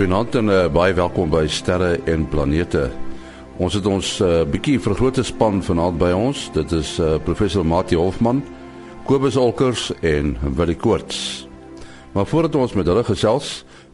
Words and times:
Goeienaand 0.00 0.34
en 0.34 0.48
uh, 0.48 0.60
baie 0.72 0.94
welkom 0.96 1.28
by 1.28 1.42
Sterre 1.52 1.98
en 2.08 2.22
Planete. 2.32 2.86
Ons 3.60 3.74
het 3.76 3.84
ons 3.84 4.12
uh, 4.24 4.46
bietjie 4.48 4.78
vergrote 4.80 5.20
span 5.28 5.58
vanaand 5.60 5.98
by 6.00 6.08
ons. 6.16 6.46
Dit 6.54 6.72
is 6.72 6.94
uh, 7.04 7.18
professor 7.20 7.66
Mati 7.68 7.98
Hofman, 8.00 8.40
Kobus 9.04 9.36
Olkers 9.36 9.90
en 10.00 10.30
Willie 10.56 10.78
Koorts. 10.80 11.18
Maar 12.14 12.24
voordat 12.32 12.56
ons 12.56 12.72
met 12.80 12.88
hulle 12.88 13.04
gesels, 13.04 13.50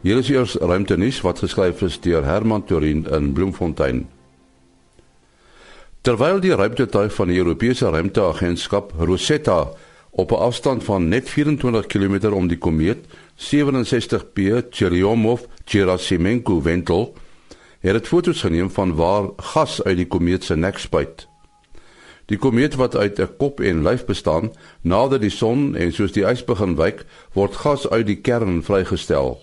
hier 0.07 0.21
is 0.23 0.31
eers 0.31 0.55
ruimtenuus 0.63 1.19
wat 1.27 1.43
geskryf 1.43 1.83
is 1.83 1.99
deur 1.99 2.23
Herman 2.23 2.63
Torin 2.63 3.03
in 3.11 3.33
Bloemfontein. 3.35 4.05
Terwyl 6.07 6.39
die 6.39 6.55
ruimtetuig 6.55 7.11
van 7.19 7.35
die 7.35 7.43
Europese 7.43 7.91
Ruimteagentskap 7.91 8.95
Rosetta 8.95 9.65
op 10.15 10.31
'n 10.31 10.39
afstand 10.39 10.87
van 10.87 11.11
net 11.11 11.27
24 11.29 11.85
km 11.91 12.31
om 12.31 12.47
die 12.47 12.63
komeet 12.63 13.03
67P 13.35 14.71
Churyumov-Gerasimenko 15.67 16.61
wentel, 16.61 17.13
het 17.79 17.93
dit 17.93 18.07
foto's 18.07 18.41
geneem 18.41 18.69
van 18.71 18.95
waar 18.95 19.29
gas 19.35 19.83
uit 19.83 19.97
die 19.97 20.07
komeet 20.07 20.43
se 20.43 20.55
nek 20.55 20.77
spuit. 20.79 21.27
Die 22.25 22.37
komeet 22.37 22.75
wat 22.75 22.95
uit 22.95 23.19
'n 23.19 23.35
kop 23.37 23.59
en 23.59 23.83
lyf 23.83 24.05
bestaan, 24.05 24.51
nader 24.81 25.19
die 25.19 25.29
son 25.29 25.75
en 25.75 25.91
soos 25.91 26.11
die 26.11 26.23
ys 26.23 26.43
begin 26.43 26.75
wyk, 26.75 27.05
word 27.33 27.55
gas 27.55 27.89
uit 27.89 28.05
die 28.05 28.21
kern 28.21 28.63
vrygestel. 28.63 29.41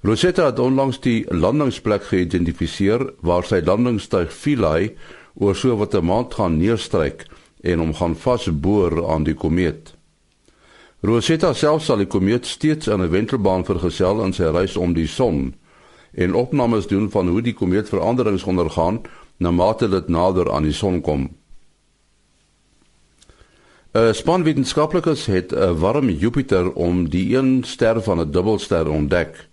Rosetta 0.00 0.46
het 0.46 0.58
onlangs 0.58 1.00
die 1.00 1.24
landingsplek 1.28 2.02
geïdentifiseer 2.02 3.12
waar 3.20 3.44
sy 3.44 3.60
landingstuig 3.64 4.32
Philae 4.32 4.94
oor 5.34 5.56
so 5.56 5.76
wat 5.76 5.94
'n 5.94 6.04
maand 6.04 6.34
gaan 6.34 6.56
neerstryk 6.58 7.26
en 7.62 7.78
hom 7.78 7.94
gaan 7.94 8.16
vasboor 8.16 9.10
aan 9.10 9.24
die 9.24 9.34
komeet. 9.34 9.97
Rosetta 11.00 11.52
self 11.54 11.84
sal 11.86 12.00
die 12.02 12.08
komeet 12.10 12.46
steeds 12.46 12.88
aan 12.90 13.02
'n 13.02 13.10
wentelbaan 13.10 13.64
vergesel 13.64 14.24
in 14.24 14.32
sy 14.32 14.50
reis 14.50 14.76
om 14.76 14.94
die 14.94 15.06
son 15.06 15.54
en 16.12 16.34
opnames 16.34 16.86
doen 16.86 17.10
van 17.10 17.28
hoe 17.28 17.42
die 17.42 17.54
komeet 17.54 17.88
veranderings 17.88 18.42
ondergaan 18.42 19.02
na 19.38 19.50
mate 19.50 19.88
dit 19.88 20.08
nader 20.08 20.50
aan 20.52 20.62
die 20.62 20.72
son 20.72 21.00
kom. 21.00 21.28
'n 23.94 24.14
Span 24.14 24.42
wetenskaplikes 24.42 25.26
het 25.26 25.52
'n 25.52 25.78
warm 25.78 26.10
Jupiter 26.10 26.72
om 26.72 27.08
die 27.08 27.36
een 27.36 27.62
ster 27.64 28.02
van 28.02 28.20
'n 28.20 28.30
dubbelster 28.30 28.88
ontdek 28.88 29.48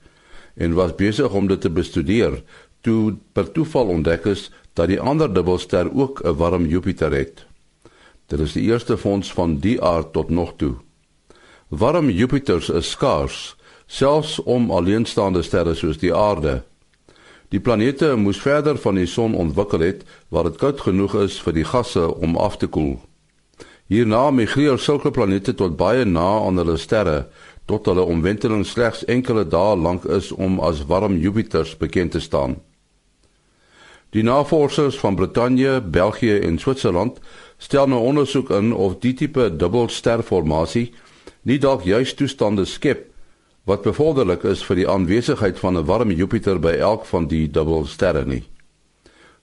en 0.55 0.73
was 0.73 0.95
besig 0.95 1.31
om 1.31 1.47
dit 1.47 1.61
te 1.61 1.69
bestudeer 1.69 2.43
toe 2.81 3.16
per 3.33 3.51
toeval 3.51 3.88
ontdek 3.88 4.25
is 4.25 4.51
dat 4.73 4.88
die 4.88 4.99
ander 4.99 5.33
dubbelster 5.33 5.93
ook 5.93 6.21
'n 6.23 6.35
warm 6.35 6.66
Jupiter 6.66 7.11
het. 7.11 7.45
Dit 8.25 8.39
is 8.39 8.53
die 8.53 8.63
eerste 8.63 8.97
fonds 8.97 9.33
van 9.33 9.59
die 9.59 9.81
aard 9.81 10.13
tot 10.13 10.29
nog 10.29 10.53
toe. 10.55 10.75
Warm 11.77 12.09
Jupiters 12.09 12.69
is 12.69 12.89
skaars, 12.89 13.55
selfs 13.85 14.37
om 14.43 14.69
alleenstaande 14.71 15.41
sterre 15.43 15.73
soos 15.75 15.97
die 15.99 16.13
aarde. 16.15 16.61
Die 17.51 17.59
planete 17.59 18.13
moes 18.15 18.39
verder 18.39 18.77
van 18.79 18.95
die 18.95 19.07
son 19.11 19.35
ontwikkel 19.35 19.83
het 19.83 20.05
waar 20.31 20.47
dit 20.47 20.55
koud 20.61 20.79
genoeg 20.85 21.17
is 21.25 21.35
vir 21.43 21.57
die 21.57 21.65
gasse 21.67 22.05
om 22.15 22.37
af 22.39 22.55
te 22.61 22.69
koel. 22.71 22.93
Hierna 23.91 24.29
migreer 24.31 24.79
sulke 24.79 25.11
planete 25.11 25.51
tot 25.51 25.75
baie 25.75 26.05
na 26.07 26.29
aan 26.45 26.63
hulle 26.63 26.77
sterre 26.79 27.25
tot 27.67 27.89
hulle 27.91 28.07
omwenteling 28.07 28.63
slegs 28.63 29.03
enkele 29.11 29.43
dae 29.43 29.75
lank 29.75 30.07
is 30.07 30.31
om 30.31 30.61
as 30.63 30.85
warm 30.87 31.19
Jupiters 31.19 31.75
bekend 31.81 32.15
te 32.15 32.23
staan. 32.23 32.55
Die 34.15 34.23
navorsers 34.23 34.95
van 34.99 35.15
Brittanje, 35.19 35.81
België 35.81 36.39
en 36.39 36.57
Switserland 36.57 37.19
stel 37.57 37.89
nou 37.91 37.99
ondersoek 37.99 38.53
in 38.55 38.71
of 38.71 39.01
die 39.03 39.11
tipe 39.13 39.49
dubbelsterformasie 39.55 40.93
nie 41.45 41.59
dalk 41.61 41.85
juis 41.85 42.13
toestande 42.17 42.65
skep 42.65 43.05
wat 43.66 43.85
bevorderlik 43.85 44.44
is 44.45 44.63
vir 44.66 44.81
die 44.81 44.89
aanwesigheid 44.89 45.59
van 45.59 45.78
'n 45.78 45.85
warm 45.85 46.11
Jupiter 46.11 46.59
by 46.59 46.75
elk 46.78 47.06
van 47.06 47.28
die 47.28 47.47
dubbelsterre 47.47 48.25
nie. 48.25 48.44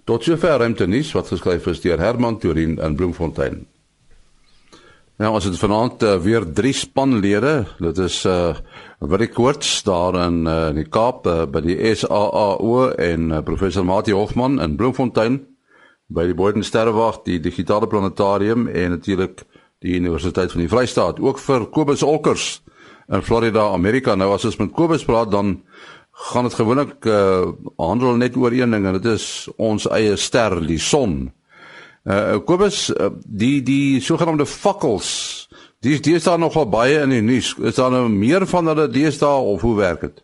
Tot 0.05 0.25
sover 0.25 0.59
ruimte 0.59 0.87
nuus 0.87 1.13
wat 1.13 1.29
geskryf 1.29 1.67
is 1.67 1.81
deur 1.81 1.99
Herman 1.99 2.39
Turin 2.39 2.79
in 2.79 2.97
Bloemfontein. 2.97 3.67
Nou 5.19 5.37
as 5.37 5.45
dit 5.45 5.59
vanaand 5.59 6.03
uh, 6.03 6.17
weer 6.19 6.43
drie 6.53 6.73
spanlede, 6.73 7.67
dit 7.79 7.99
is 7.99 8.25
uh 8.25 8.55
Willie 8.99 9.29
Koorts 9.29 9.83
daar 9.83 10.15
in 10.27 10.47
uh, 10.47 10.69
in 10.69 10.75
die 10.75 10.89
Kaap 10.89 11.27
uh, 11.27 11.45
by 11.47 11.61
die 11.61 11.95
SAAO 11.95 12.91
en 12.99 13.31
uh, 13.31 13.43
professor 13.43 13.85
Mati 13.85 14.13
Hofman 14.13 14.61
in 14.63 14.77
Bloemfontein 14.77 15.41
by 16.09 16.27
die 16.27 16.35
Boden 16.35 16.65
Sterrewag, 16.65 17.23
die 17.25 17.41
digitale 17.41 17.87
planetarium 17.87 18.67
en 18.69 18.91
natuurlik 18.91 19.45
die 19.83 19.97
Universiteit 19.99 20.53
van 20.53 20.63
die 20.63 20.71
Vrystaat, 20.71 21.21
ook 21.21 21.41
vir 21.43 21.67
Kobus 21.75 22.03
Olkers 22.07 22.63
in 23.13 23.23
Florida, 23.23 23.67
Amerika. 23.75 24.15
Nou 24.15 24.33
as 24.35 24.47
ons 24.49 24.59
met 24.61 24.73
Kobus 24.75 25.05
praat 25.05 25.31
dan 25.33 25.61
gaan 26.31 26.47
dit 26.47 26.55
gewoonlik 26.55 27.07
uh, 27.09 27.53
handel 27.81 28.19
net 28.21 28.37
oor 28.37 28.53
een 28.53 28.71
ding 28.71 28.87
en 28.87 28.99
dit 29.01 29.09
is 29.15 29.49
ons 29.57 29.89
eie 29.91 30.17
ster, 30.21 30.59
die 30.67 30.81
son. 30.81 31.33
Uh 32.03 32.39
Kobus, 32.47 32.89
uh, 32.91 33.13
die 33.25 33.63
die 33.65 34.01
sogenaamde 34.03 34.47
fakkels, 34.47 35.09
dis 35.83 36.03
dis 36.03 36.27
daar 36.27 36.39
nogal 36.39 36.69
baie 36.71 37.01
in 37.05 37.15
die 37.15 37.23
nuus. 37.25 37.55
Is 37.63 37.79
daar 37.79 37.91
nou 37.95 38.09
meer 38.11 38.47
van 38.51 38.71
hulle 38.71 38.89
deesdae 38.91 39.49
of 39.55 39.63
hoe 39.63 39.77
werk 39.79 40.07
dit? 40.09 40.23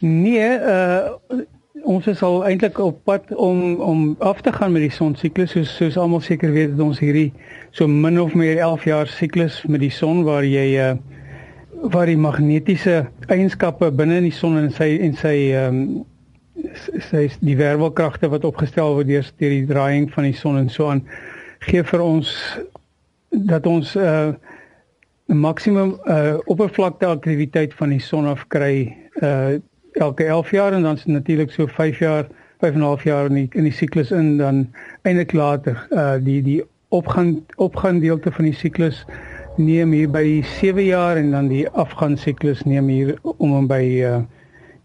Nee, 0.00 0.52
uh 0.58 1.44
ons 1.84 2.06
is 2.06 2.22
al 2.22 2.44
eintlik 2.46 2.78
op 2.78 2.98
pad 3.04 3.34
om 3.34 3.80
om 3.80 4.16
af 4.18 4.40
te 4.40 4.52
gaan 4.52 4.72
met 4.72 4.82
die 4.82 4.92
son 4.92 5.14
siklus 5.16 5.50
soos 5.50 5.76
soos 5.76 5.96
almal 5.96 6.20
seker 6.20 6.52
weet 6.52 6.76
dat 6.76 6.84
ons 6.86 6.98
hierdie 6.98 7.32
so 7.70 7.88
min 7.88 8.20
of 8.20 8.34
meer 8.34 8.58
11 8.58 8.84
jaar 8.84 9.06
siklus 9.06 9.62
met 9.66 9.80
die 9.80 9.90
son 9.90 10.24
waar 10.24 10.44
jy 10.44 10.68
uh 10.76 10.92
waar 11.80 12.06
die 12.06 12.18
magnetiese 12.20 13.06
eienskappe 13.32 13.88
binne 13.96 14.18
in 14.20 14.26
die 14.28 14.36
son 14.36 14.58
en 14.60 14.68
sy 14.70 14.98
en 15.00 15.14
sy 15.16 15.36
ehm 15.56 15.78
um, 15.78 16.06
sy 17.08 17.22
die 17.40 17.56
wervelkragte 17.56 18.28
wat 18.28 18.44
opgestel 18.44 18.98
word 18.98 19.08
deur 19.08 19.24
deur 19.40 19.54
die 19.54 19.66
draaiing 19.70 20.10
van 20.12 20.26
die 20.28 20.36
son 20.36 20.58
en 20.60 20.68
so 20.68 20.90
aan 20.92 21.00
gee 21.64 21.84
vir 21.92 22.04
ons 22.04 22.34
dat 23.30 23.66
ons 23.66 23.96
uh 23.96 24.34
'n 25.30 25.40
maksimum 25.40 25.96
uh 26.04 26.36
oppervlakte 26.44 27.06
aktiwiteit 27.06 27.74
van 27.74 27.88
die 27.96 28.02
son 28.02 28.26
af 28.26 28.44
kry 28.48 28.96
uh 29.22 29.56
elke 30.00 30.24
11 30.24 30.50
jaar 30.50 30.72
en 30.72 30.82
dan 30.82 30.94
is 30.94 31.04
natuurlik 31.04 31.50
so 31.50 31.66
5 31.66 31.98
jaar, 31.98 32.26
5 32.58 32.72
en 32.74 32.78
'n 32.80 32.82
half 32.82 33.04
jaar 33.04 33.26
in 33.26 33.34
die 33.34 33.48
in 33.52 33.62
die 33.62 33.72
siklus 33.72 34.10
in 34.10 34.36
dan 34.36 34.68
eintlik 35.02 35.32
later 35.32 35.86
uh 35.90 36.14
die 36.20 36.42
die 36.42 36.62
opgaan 36.88 37.46
opgaan 37.56 38.00
deelte 38.00 38.32
van 38.32 38.44
die 38.44 38.54
siklus 38.54 39.04
neem 39.56 39.92
hier 39.92 40.10
by 40.10 40.42
7 40.42 40.84
jaar 40.84 41.16
en 41.16 41.30
dan 41.30 41.48
die 41.48 41.68
afgaan 41.68 42.16
siklus 42.16 42.62
neem 42.62 42.88
hier 42.88 43.18
om 43.22 43.52
om 43.52 43.66
by 43.66 43.82
uh 44.04 44.22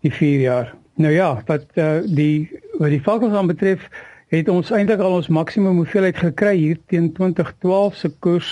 die 0.02 0.14
4 0.14 0.40
jaar. 0.40 0.76
Nou 0.96 1.14
ja, 1.14 1.42
wat 1.46 1.66
uh 1.76 2.00
die 2.06 2.50
wat 2.78 2.90
die 2.90 3.02
vakkels 3.02 3.34
aan 3.34 3.48
betref 3.48 3.90
het 4.28 4.50
ons 4.50 4.72
eintlik 4.72 5.00
al 5.00 5.16
ons 5.20 5.28
maksimum 5.28 5.76
hoeveelheid 5.76 6.18
gekry 6.18 6.56
hier 6.58 6.78
teen 6.92 7.12
2012 7.14 7.96
se 7.96 8.10
koers 8.20 8.50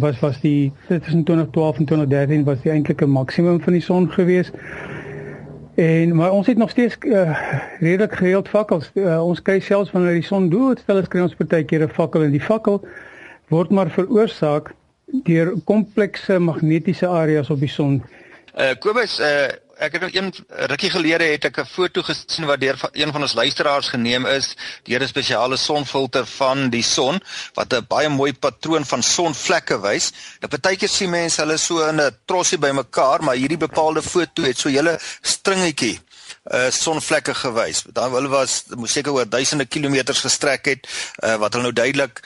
was 0.00 0.20
was 0.20 0.40
die 0.40 0.72
tussen 0.88 1.24
2012 1.24 1.78
en 1.78 1.84
2013 1.84 2.44
was 2.44 2.62
die 2.62 2.72
eintlike 2.72 3.06
maksimum 3.06 3.60
van 3.60 3.72
die 3.72 3.84
son 3.84 4.10
geweest. 4.10 4.56
En 5.80 6.14
maar 6.14 6.30
ons 6.30 6.46
het 6.46 6.56
nog 6.56 6.70
steeds 6.70 6.96
uh, 7.00 7.38
redelik 7.78 8.14
gereeld 8.14 8.48
vakkels. 8.48 8.90
Uh, 8.94 9.24
ons 9.24 9.42
kyk 9.42 9.62
selfs 9.64 9.92
wanneer 9.94 10.18
die 10.18 10.26
son 10.26 10.50
dood, 10.52 10.82
stel 10.82 11.00
kry 11.08 11.22
ons 11.24 11.36
partykeer 11.38 11.86
'n 11.86 11.94
fakkel 11.96 12.26
en 12.26 12.34
die 12.34 12.42
fakkel 12.42 12.82
word 13.48 13.70
maar 13.70 13.88
veroorsaak 13.90 14.74
deur 15.24 15.54
komplekse 15.64 16.38
magnetiese 16.38 17.06
areas 17.08 17.50
op 17.50 17.64
die 17.64 17.72
son. 17.72 18.02
Uh 18.54 18.74
Kobus, 18.78 19.16
uh 19.20 19.48
ek 19.80 19.96
het 19.96 20.14
een 20.14 20.28
rukkie 20.70 20.90
gelede 20.92 21.24
het 21.24 21.44
ek 21.48 21.58
'n 21.60 21.66
foto 21.66 22.02
gesien 22.02 22.46
wat 22.46 22.60
deur 22.60 22.76
een 22.92 23.12
van 23.12 23.22
ons 23.22 23.32
luisteraars 23.34 23.88
geneem 23.88 24.26
is 24.26 24.54
deur 24.84 25.02
'n 25.02 25.08
spesiale 25.08 25.56
sonfilter 25.56 26.26
van 26.26 26.68
die 26.70 26.82
son 26.82 27.20
wat 27.54 27.72
'n 27.72 27.86
baie 27.88 28.08
mooi 28.08 28.32
patroon 28.32 28.84
van 28.84 29.02
sonvlekke 29.02 29.80
wys. 29.80 30.12
Nou 30.40 30.50
partykeer 30.50 30.88
sien 30.88 31.10
mense 31.10 31.40
hulle 31.40 31.56
so 31.56 31.88
in 31.88 32.00
'n 32.00 32.16
trossie 32.24 32.58
bymekaar, 32.58 33.22
maar 33.22 33.34
hierdie 33.34 33.56
bepaalde 33.56 34.02
foto 34.02 34.42
het 34.42 34.58
so 34.58 34.68
'n 34.68 34.74
hele 34.74 34.98
stringetjie 35.22 36.00
uh 36.52 36.70
sonvlekke 36.70 37.34
gewys. 37.34 37.82
Dan 37.92 38.12
hulle 38.12 38.28
was 38.28 38.64
moes 38.68 38.92
seker 38.92 39.12
oor 39.12 39.28
duisende 39.28 39.66
kilometers 39.66 40.20
gestrek 40.20 40.64
het 40.64 40.88
uh 41.24 41.36
wat 41.36 41.52
hulle 41.52 41.62
nou 41.62 41.72
duidelik 41.72 42.20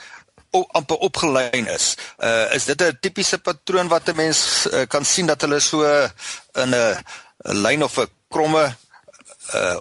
amper 0.71 0.97
opgelyn 0.97 1.67
is. 1.67 1.95
Uh 2.17 2.53
is 2.55 2.65
dit 2.65 2.81
'n 2.81 2.97
tipiese 2.99 3.37
patroon 3.37 3.87
wat 3.87 4.07
'n 4.07 4.15
mens 4.15 4.67
uh, 4.71 4.87
kan 4.87 5.05
sien 5.05 5.25
dat 5.25 5.41
hulle 5.41 5.59
so 5.59 5.83
in 6.53 6.69
'n 6.69 6.97
'n 7.45 7.61
lyn 7.61 7.83
of 7.83 7.97
'n 7.99 8.09
kromme 8.29 8.65
uh 9.53 9.77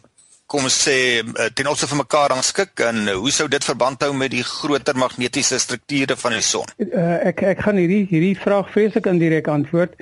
kom 0.47 0.67
ons 0.69 0.77
sê 0.87 1.25
uh, 1.25 1.47
ten 1.57 1.67
opsigte 1.67 1.89
van 1.95 2.05
mekaar 2.05 2.29
rangskik 2.31 2.81
en 2.85 3.09
uh, 3.09 3.15
hoe 3.17 3.31
sou 3.31 3.49
dit 3.49 3.65
verband 3.65 4.03
hou 4.05 4.13
met 4.15 4.31
die 4.31 4.45
groter 4.45 4.97
magnetiese 4.97 5.59
strukture 5.59 6.17
van 6.17 6.37
die 6.37 6.45
son? 6.45 6.69
Uh, 6.79 7.27
ek 7.31 7.43
ek 7.43 7.65
gaan 7.65 7.81
hierdie 7.81 8.05
hierdie 8.11 8.37
vraag 8.39 8.69
vreeslik 8.71 9.09
indirek 9.11 9.49
antwoord 9.49 9.97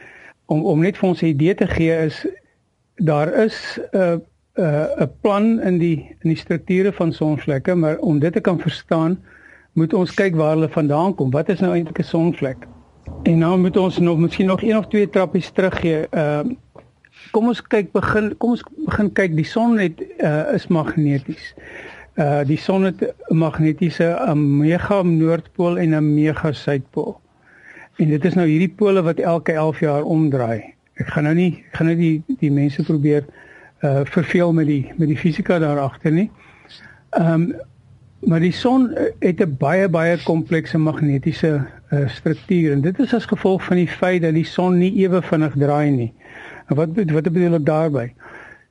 om 0.53 0.65
om 0.67 0.83
net 0.83 0.99
vir 0.99 1.09
ons 1.09 1.23
'n 1.23 1.31
idee 1.31 1.55
te 1.55 1.67
gee 1.67 1.95
is 2.09 2.27
daar 2.97 3.33
is 3.47 3.79
'n 3.79 3.97
uh, 3.97 4.19
'n 4.59 4.63
uh, 4.63 5.07
'n 5.07 5.11
plan 5.21 5.61
in 5.61 5.79
die 5.79 6.17
in 6.21 6.29
die 6.35 6.37
strukture 6.37 6.93
van 6.93 7.13
sonvlekke, 7.13 7.75
maar 7.75 7.97
om 7.99 8.19
dit 8.19 8.33
te 8.33 8.41
kan 8.41 8.61
verstaan, 8.61 9.19
moet 9.73 9.95
ons 9.95 10.15
kyk 10.15 10.35
waar 10.37 10.55
hulle 10.55 10.69
vandaan 10.69 11.15
kom. 11.15 11.31
Wat 11.31 11.49
is 11.49 11.61
nou 11.61 11.73
eintlik 11.73 11.99
'n 11.99 12.05
sonvlek? 12.05 12.67
En 13.23 13.39
nou 13.39 13.59
moet 13.59 13.77
ons 13.77 13.99
nog 13.99 14.19
miskien 14.19 14.47
nog 14.47 14.63
een 14.63 14.77
of 14.77 14.87
twee 14.87 15.09
trappies 15.09 15.51
teruggee. 15.51 16.07
Uh, 16.11 16.41
kom 17.33 17.49
ons 17.49 17.63
kyk 17.73 17.93
begin 17.97 18.33
kom 18.41 18.55
ons 18.57 18.63
begin 18.87 19.09
kyk 19.17 19.35
die 19.39 19.49
son 19.49 19.79
het 19.81 20.01
uh, 20.21 20.53
is 20.57 20.69
magneties. 20.69 21.53
Uh 22.21 22.43
die 22.45 22.61
son 22.61 22.85
het 22.85 23.01
'n 23.03 23.37
magnetiese 23.41 24.09
'n 24.29 24.59
mega 24.61 25.03
noordpool 25.03 25.79
en 25.79 25.95
'n 25.97 26.15
mega 26.15 26.53
suidpool. 26.53 27.21
En 27.97 28.09
dit 28.09 28.25
is 28.25 28.35
nou 28.35 28.47
hierdie 28.47 28.75
pole 28.77 29.03
wat 29.03 29.19
elke 29.19 29.53
11 29.53 29.81
jaar 29.81 30.03
omdraai. 30.03 30.75
Ek 30.95 31.09
gaan 31.09 31.25
nou 31.25 31.35
nie 31.35 31.65
ek 31.71 31.77
gaan 31.77 31.87
nou 31.87 31.97
die 31.97 32.23
die 32.39 32.53
mense 32.53 32.83
probeer 32.83 33.25
uh 33.83 34.05
verveel 34.05 34.53
met 34.53 34.67
die 34.67 34.93
met 34.97 35.09
die 35.09 35.19
fisika 35.19 35.59
daar 35.59 35.79
agter 35.79 36.13
nie. 36.13 36.31
Ehm 37.11 37.33
um, 37.33 37.55
maar 38.23 38.41
die 38.41 38.53
son 38.53 38.95
het 39.19 39.41
'n 39.41 39.57
baie 39.59 39.89
baie 39.89 40.19
komplekse 40.25 40.79
magnetiese 40.79 41.67
uh, 41.91 42.09
struktuur 42.09 42.73
en 42.73 42.81
dit 42.81 42.99
is 42.99 43.15
as 43.15 43.27
gevolg 43.27 43.65
van 43.65 43.77
die 43.77 43.89
feit 43.89 44.23
dat 44.23 44.35
die 44.35 44.45
son 44.45 44.79
nie 44.79 44.93
ewe 45.03 45.23
vinnig 45.23 45.55
draai 45.57 45.91
nie. 45.91 46.13
En 46.73 46.79
wat 46.79 46.89
wat 47.13 47.29
bedoel 47.33 47.59
ek 47.61 47.67
daarmee? 47.67 48.15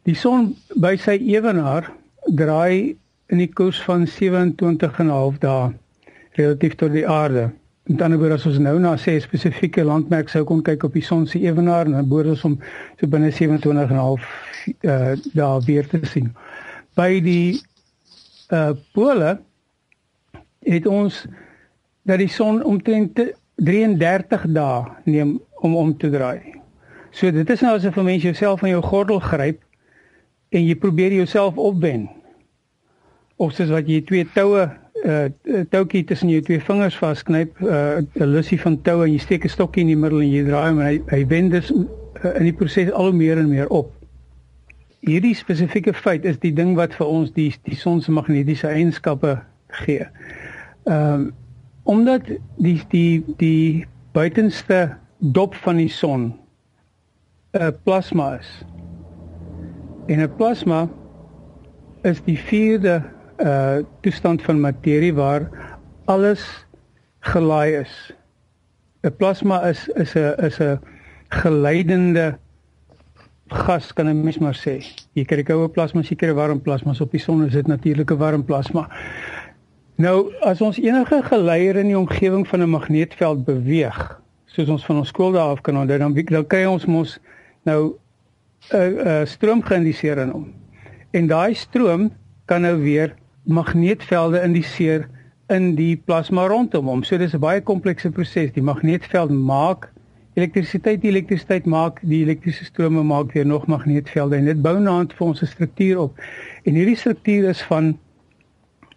Die 0.10 0.18
son 0.18 0.56
by 0.82 0.96
sy 0.98 1.20
ewenaar 1.30 1.92
draai 2.38 2.98
in 3.30 3.42
die 3.42 3.50
koers 3.54 3.78
van 3.86 4.08
27,5 4.10 5.38
dae 5.44 5.68
relatief 6.40 6.78
tot 6.80 6.96
die 6.96 7.06
aarde. 7.06 7.52
Met 7.90 8.02
ander 8.02 8.18
woorde 8.18 8.40
as 8.40 8.48
ons 8.50 8.58
nou 8.58 8.74
na 8.82 8.96
sê 8.98 9.20
spesifieke 9.22 9.86
landmerk 9.86 10.32
sou 10.34 10.42
kon 10.50 10.64
kyk 10.66 10.88
op 10.88 10.98
die 10.98 11.06
son 11.06 11.28
se 11.30 11.42
ewenaar 11.44 11.86
en 11.86 12.00
dan 12.00 12.10
behoort 12.10 12.34
ons 12.34 12.46
om 12.50 12.56
so 12.98 13.10
binne 13.12 13.30
27,5 13.38 14.26
uh 14.90 15.14
daar 15.38 15.62
weer 15.68 15.88
te 15.90 16.02
sien. 16.10 16.32
By 16.98 17.20
die 17.22 17.62
uh 18.50 18.72
pole 18.98 19.36
het 20.66 20.90
ons 20.90 21.22
dat 22.10 22.18
die 22.22 22.32
son 22.34 22.64
omtrent 22.66 23.22
33 23.62 24.50
dae 24.58 24.90
neem 25.06 25.38
om 25.62 25.78
om 25.78 25.94
te 25.98 26.10
draai. 26.10 26.61
So 27.12 27.32
dit 27.32 27.50
is 27.50 27.62
nou 27.62 27.76
asof 27.76 27.96
'n 27.98 28.04
mens 28.04 28.24
jouself 28.24 28.60
van 28.60 28.70
jou 28.70 28.82
gordel 28.84 29.20
gryp 29.20 29.64
en 30.50 30.66
jy 30.66 30.76
probeer 30.76 31.14
jouself 31.14 31.58
opwen 31.58 32.10
of 33.36 33.52
soos 33.52 33.70
wat 33.70 33.88
jy 33.88 34.02
twee 34.02 34.28
toue 34.34 34.70
uh 35.02 35.28
toukie 35.70 36.04
tussen 36.04 36.30
jou 36.30 36.42
twee 36.42 36.62
vingers 36.62 36.98
vasknyp 36.98 37.62
uh 37.62 37.98
'n 38.00 38.26
lussie 38.26 38.60
van 38.62 38.82
toue 38.82 39.06
en 39.06 39.12
jy 39.12 39.20
steek 39.20 39.44
'n 39.46 39.50
stokkie 39.50 39.82
in 39.82 39.88
die 39.88 39.98
middel 39.98 40.22
en 40.22 40.32
jy 40.32 40.44
draai 40.46 40.70
hom 40.70 40.80
en 40.80 40.86
hy 40.86 41.02
hy 41.10 41.26
wend 41.28 41.52
dus 41.52 41.72
uh, 41.72 42.36
in 42.36 42.44
die 42.44 42.54
proses 42.54 42.92
al 42.92 43.10
hoe 43.10 43.14
meer 43.14 43.38
en 43.38 43.50
meer 43.50 43.68
op. 43.70 43.92
Hierdie 45.00 45.36
spesifieke 45.36 45.94
feit 45.94 46.26
is 46.26 46.38
die 46.40 46.54
ding 46.54 46.76
wat 46.76 46.94
vir 46.94 47.08
ons 47.08 47.32
die 47.34 47.54
die 47.64 47.76
son 47.76 48.02
se 48.02 48.12
magnetiese 48.12 48.68
eienskappe 48.68 49.40
gee. 49.68 50.08
Ehm 50.86 51.14
um, 51.14 51.34
omdat 51.84 52.28
die 52.58 52.82
die 52.90 53.24
die 53.38 53.86
buitenste 54.14 54.98
dop 55.18 55.56
van 55.56 55.76
die 55.76 55.90
son 55.90 56.41
'n 57.54 57.76
plasma 57.84 58.38
is. 58.40 58.66
En 60.08 60.20
'n 60.20 60.36
plasma 60.36 60.90
is 62.02 62.22
die 62.24 62.40
vierde 62.40 63.04
uh 63.38 63.78
toestand 64.02 64.42
van 64.42 64.60
materie 64.60 65.14
waar 65.14 65.50
alles 66.06 66.66
gelaai 67.20 67.76
is. 67.76 68.14
'n 69.02 69.16
Plasma 69.18 69.62
is 69.62 69.88
is 69.88 70.16
'n 70.16 70.34
is 70.46 70.60
'n 70.60 70.80
geleidende 71.30 72.38
gas 73.48 73.94
kan 73.94 74.08
'n 74.08 74.24
mens 74.24 74.38
maar 74.38 74.56
sê. 74.56 74.84
Jy 75.14 75.26
kry 75.26 75.44
koue 75.44 75.68
plasma, 75.70 76.02
jy 76.02 76.16
kry 76.16 76.34
warm 76.34 76.62
plasma. 76.62 76.94
Op 77.00 77.12
die 77.12 77.20
son 77.20 77.46
is 77.46 77.54
dit 77.54 77.68
natuurlike 77.68 78.18
warm 78.18 78.46
plasma. 78.46 78.90
Nou, 79.96 80.34
as 80.42 80.62
ons 80.62 80.80
enige 80.80 81.24
geleier 81.24 81.76
in 81.76 81.88
die 81.88 81.98
omgewing 81.98 82.48
van 82.48 82.62
'n 82.62 82.70
magneetveld 82.70 83.46
beweeg, 83.46 84.22
soos 84.46 84.70
ons 84.70 84.86
van 84.86 84.98
ons 84.98 85.08
skool 85.08 85.32
daar 85.32 85.50
af 85.50 85.62
kan 85.62 85.78
onthou, 85.78 85.98
dan 85.98 86.14
dan 86.14 86.48
kry 86.48 86.66
ons 86.66 86.86
mos 86.86 87.20
nou 87.64 87.96
'n 88.70 88.76
uh, 88.76 88.88
'n 88.88 89.08
uh, 89.08 89.26
stroom 89.26 89.62
geïndiseer 89.64 90.18
in 90.18 90.30
hom. 90.30 90.54
En 91.12 91.28
daai 91.28 91.54
stroom 91.54 92.12
kan 92.46 92.62
nou 92.62 92.82
weer 92.82 93.16
magneetvelde 93.44 94.42
indiseer 94.42 95.08
in 95.48 95.76
die 95.76 95.96
plasma 96.06 96.46
rondom 96.48 96.88
hom. 96.88 97.04
So 97.04 97.18
dis 97.18 97.34
'n 97.34 97.40
baie 97.40 97.62
komplekse 97.62 98.10
proses. 98.10 98.52
Die 98.52 98.64
magneetveld 98.64 99.32
maak 99.32 99.92
elektrisiteit, 100.34 101.02
die 101.02 101.10
elektrisiteit 101.12 101.66
maak 101.66 102.00
die 102.02 102.22
elektriese 102.24 102.66
strome 102.66 103.04
maak 103.04 103.34
weer 103.34 103.46
nog 103.46 103.68
magneetvelde 103.68 104.36
en 104.36 104.46
dit 104.46 104.62
bou 104.62 104.80
naand 104.80 105.14
vir 105.14 105.28
ons 105.28 105.42
'n 105.42 105.46
struktuur 105.46 106.00
op. 106.00 106.20
En 106.64 106.74
hierdie 106.74 106.96
struktuur 106.96 107.50
is 107.50 107.62
van 107.62 107.98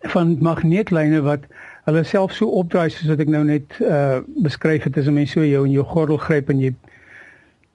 van 0.05 0.37
magneetlyne 0.41 1.23
wat 1.23 1.47
hulle 1.85 2.03
self 2.05 2.33
so 2.33 2.47
opdraai 2.47 2.91
soos 2.91 3.09
wat 3.09 3.21
ek 3.21 3.29
nou 3.29 3.45
net 3.45 3.79
uh 3.81 4.21
beskryf 4.45 4.85
het 4.85 4.99
as 4.99 5.07
'n 5.07 5.15
mens 5.15 5.31
so 5.31 5.45
jou 5.45 5.65
in 5.65 5.73
jou 5.73 5.85
gordel 5.85 6.17
gryp 6.17 6.51
en 6.51 6.61
jy 6.61 6.75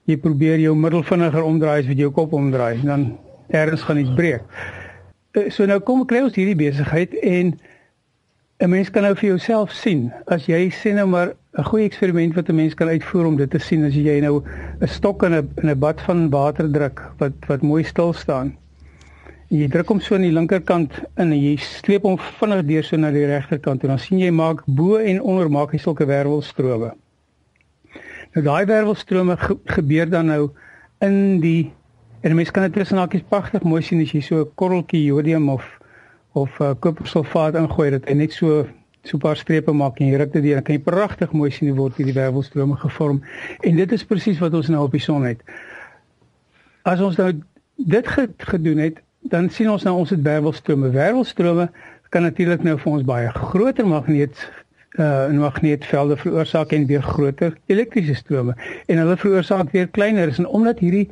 jy 0.08 0.16
probeer 0.16 0.58
jou 0.58 0.76
middel 0.76 1.02
vinniger 1.02 1.42
omdraai 1.42 1.80
as 1.80 1.88
wat 1.90 1.98
jou 1.98 2.10
kop 2.10 2.32
omdraai 2.32 2.80
dan 2.82 3.18
ergens 3.50 3.82
gaan 3.82 3.98
iets 3.98 4.14
breek. 4.14 4.42
Eh, 5.32 5.50
so 5.50 5.66
nou 5.66 5.78
kom 5.80 6.06
kry 6.06 6.22
ons 6.26 6.34
hierdie 6.34 6.58
besigheid 6.58 7.14
en 7.22 7.58
'n 8.60 8.70
mens 8.70 8.90
kan 8.90 9.02
nou 9.02 9.14
vir 9.14 9.28
jouself 9.28 9.70
sien 9.72 10.12
as 10.26 10.46
jy 10.46 10.70
sien 10.70 10.96
nou 10.96 11.06
maar 11.06 11.34
'n 11.58 11.64
goeie 11.64 11.84
eksperiment 11.84 12.34
wat 12.34 12.48
'n 12.48 12.54
mens 12.54 12.74
kan 12.74 12.88
uitvoer 12.88 13.26
om 13.26 13.36
dit 13.36 13.50
te 13.50 13.58
sien 13.58 13.84
as 13.84 13.94
jy 13.94 14.20
nou 14.20 14.42
'n 14.80 14.86
stok 14.86 15.22
in 15.22 15.34
'n 15.34 15.48
in 15.62 15.70
'n 15.70 15.78
bad 15.78 16.00
van 16.00 16.30
water 16.30 16.70
druk 16.70 17.00
wat 17.18 17.32
wat 17.48 17.62
mooi 17.62 17.82
stil 17.84 18.12
staan. 18.12 18.56
En 19.50 19.58
jy 19.58 19.68
druk 19.68 19.88
hom 19.88 20.00
so 20.00 20.14
aan 20.14 20.22
die 20.22 20.32
linkerkant 20.32 20.92
in 21.16 21.32
en 21.32 21.42
jy 21.42 21.56
sleep 21.56 22.02
hom 22.02 22.18
vinnig 22.18 22.66
deur 22.66 22.84
so 22.84 22.96
na 22.96 23.10
die 23.10 23.26
regterkant 23.26 23.82
en 23.82 23.88
dan 23.88 23.98
sien 23.98 24.18
jy 24.18 24.30
maak 24.30 24.62
bo 24.66 24.96
en 24.96 25.22
onder 25.22 25.50
maak 25.50 25.72
hy 25.72 25.78
sulke 25.78 26.06
wervelstrome. 26.06 26.92
Nou 28.32 28.44
daai 28.44 28.64
wervelstrome 28.66 29.36
ge 29.36 29.58
gebeur 29.64 30.10
dan 30.10 30.26
nou 30.26 30.50
in 30.98 31.40
die 31.40 31.72
En 32.20 32.34
mense 32.34 32.52
kan 32.52 32.62
dit 32.62 32.72
tussen 32.72 32.98
hakies 33.00 33.22
pragtig 33.28 33.62
mooi 33.64 33.80
sien 33.82 34.02
as 34.04 34.10
jy 34.12 34.20
so 34.20 34.42
'n 34.42 34.50
korreltjie 34.60 35.04
jodium 35.04 35.48
of 35.48 35.64
of 36.32 36.58
uh, 36.60 36.74
kopersulfaat 36.78 37.54
ingooi 37.56 37.90
dit 37.90 38.04
en 38.04 38.16
net 38.16 38.32
so 38.32 38.66
so 39.02 39.16
'n 39.16 39.20
paar 39.20 39.36
strepe 39.36 39.72
maak 39.72 40.00
en 40.00 40.06
jy 40.06 40.18
ruk 40.20 40.32
dit 40.32 40.42
deur 40.42 40.54
dan 40.54 40.62
kan 40.62 40.74
jy 40.74 40.82
pragtig 40.82 41.32
mooi 41.32 41.50
sien 41.50 41.68
hoe 41.68 41.76
word 41.76 41.96
hierdie 41.96 42.14
wervelstrome 42.14 42.76
gevorm. 42.76 43.22
En 43.60 43.76
dit 43.76 43.92
is 43.92 44.04
presies 44.04 44.38
wat 44.38 44.54
ons 44.54 44.68
nou 44.68 44.82
op 44.84 44.92
die 44.92 45.00
son 45.00 45.24
het. 45.24 45.40
As 46.82 47.00
ons 47.00 47.16
nou 47.16 47.32
dit 47.76 48.06
gedoen 48.36 48.78
het, 48.78 49.00
dan 49.22 49.48
sien 49.48 49.70
ons 49.70 49.82
nou 49.82 49.96
ons 49.96 50.10
het 50.10 50.22
wervelstrome. 50.22 50.90
Wervelstrome 50.90 51.70
kan 52.10 52.22
natuurlik 52.22 52.62
nou 52.62 52.78
vir 52.78 52.92
ons 52.92 53.04
baie 53.04 53.28
groter 53.28 53.86
magneet 53.86 54.50
uh 54.98 55.28
in 55.28 55.38
magneetvelde 55.38 56.16
veroorsaak 56.16 56.72
en 56.72 56.86
weer 56.86 57.02
groter 57.02 57.56
elektriese 57.66 58.14
strome 58.14 58.56
en 58.86 58.98
hulle 58.98 59.16
veroorsaak 59.16 59.70
weer 59.70 59.88
kleiner 59.88 60.28
is 60.28 60.38
en 60.38 60.48
omdat 60.48 60.78
hierdie 60.78 61.08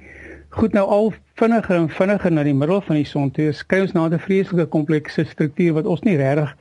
goed 0.49 0.73
nou 0.73 0.87
al 0.89 1.13
vinniger 1.35 1.77
en 1.77 1.89
vinniger 1.89 2.33
na 2.33 2.43
die 2.43 2.55
middel 2.55 2.81
van 2.81 2.97
die 2.97 3.07
son 3.07 3.31
toe 3.31 3.53
skry 3.53 3.81
ons 3.85 3.93
na 3.93 4.09
'n 4.09 4.19
vreeslike 4.19 4.67
komplekse 4.67 5.25
struktuur 5.25 5.73
wat 5.73 5.87
ons 5.87 6.03
nie 6.03 6.17
regtig 6.17 6.57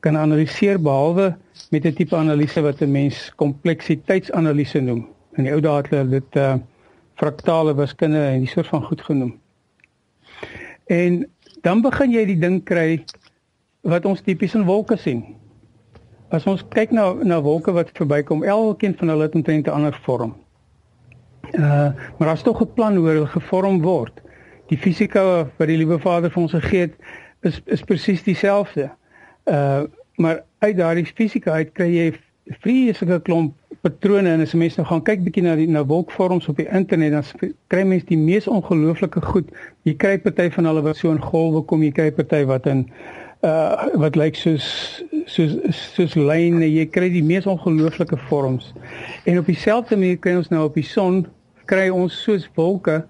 kan 0.00 0.16
analiseer 0.16 0.80
behalwe 0.80 1.34
met 1.70 1.84
'n 1.84 1.94
tipe 1.94 2.16
analise 2.16 2.60
wat 2.60 2.80
'n 2.80 2.90
mens 2.90 3.32
kompleksiteitsanalise 3.36 4.80
noem. 4.80 5.06
In 5.36 5.44
die 5.44 5.52
ou 5.52 5.60
dae 5.60 5.76
het 5.76 5.90
hulle 5.90 6.08
dit 6.08 6.36
uh 6.36 6.54
fraktale 7.14 7.74
wiskunde 7.74 8.18
en 8.18 8.40
die 8.40 8.48
soort 8.48 8.66
van 8.66 8.82
goed 8.82 9.02
genoem. 9.02 9.38
En 10.86 11.30
dan 11.62 11.80
begin 11.80 12.10
jy 12.10 12.24
die 12.26 12.38
ding 12.38 12.64
kry 12.64 13.04
wat 13.80 14.04
ons 14.04 14.20
tipies 14.20 14.54
in 14.54 14.64
wolke 14.64 14.96
sien. 14.96 15.24
As 16.34 16.46
ons 16.50 16.64
kyk 16.74 16.90
na 16.90 17.12
na 17.22 17.38
wolke 17.42 17.72
wat 17.76 17.92
verbykom, 17.94 18.42
elkeen 18.42 18.96
van 18.98 19.12
hulle 19.12 19.28
het 19.28 19.34
omtrent 19.38 19.66
'n 19.66 19.76
ander 19.76 19.98
vorm. 20.02 20.34
Uh 21.52 21.90
maar 22.16 22.28
daar's 22.28 22.42
tog 22.42 22.60
'n 22.60 22.72
plan 22.74 22.96
hoe 22.96 23.08
hulle 23.08 23.26
gevorm 23.26 23.82
word. 23.82 24.22
Die 24.66 24.78
fisika 24.78 25.46
wat 25.56 25.68
die 25.68 25.76
liewe 25.76 25.98
Vader 25.98 26.30
vir 26.30 26.42
ons 26.42 26.52
gegee 26.52 26.80
het 26.80 26.94
is 27.40 27.60
is 27.64 27.82
presies 27.82 28.22
dieselfde. 28.22 28.90
Uh 29.44 29.82
maar 30.16 30.42
uit 30.58 30.76
daardie 30.76 31.06
fisika 31.06 31.50
uit 31.52 31.72
kry 31.72 31.90
jy 31.90 32.14
vreeslike 32.46 33.20
klomp 33.22 33.54
patrone 33.80 34.28
en 34.28 34.40
as 34.40 34.54
mense 34.54 34.80
nou 34.80 34.88
gaan 34.88 35.02
kyk 35.02 35.24
bietjie 35.24 35.42
na 35.42 35.54
die 35.56 35.68
na 35.68 35.84
wolkvorms 35.84 36.48
op 36.48 36.56
die 36.56 36.68
internet 36.70 37.12
dan 37.12 37.52
kry 37.66 37.82
mense 37.82 38.06
die 38.06 38.18
mees 38.18 38.48
ongelooflike 38.48 39.20
goed. 39.20 39.50
Jy 39.82 39.94
kry 39.94 40.18
party 40.18 40.50
van 40.50 40.64
hulle 40.64 40.82
wat 40.82 40.96
so 40.96 41.10
in 41.10 41.22
golwe 41.22 41.62
kom, 41.62 41.82
jy 41.82 41.92
kry 41.92 42.10
party 42.12 42.44
wat 42.44 42.66
in 42.66 42.88
uh 42.88 43.23
wat 44.00 44.16
lyk 44.16 44.36
soos 44.40 44.66
soos 45.26 45.56
soos 45.94 46.14
lyne, 46.16 46.64
jy 46.64 46.86
kry 46.86 47.10
die 47.12 47.24
mees 47.24 47.46
ongelooflike 47.46 48.16
vorms. 48.28 48.72
En 49.24 49.38
op 49.38 49.46
dieselfde 49.46 49.96
manier 49.96 50.18
kry 50.18 50.36
ons 50.38 50.48
nou 50.52 50.64
op 50.64 50.74
die 50.78 50.86
son 50.86 51.26
kry 51.68 51.88
ons 51.92 52.16
soos 52.24 52.48
wolke 52.56 53.02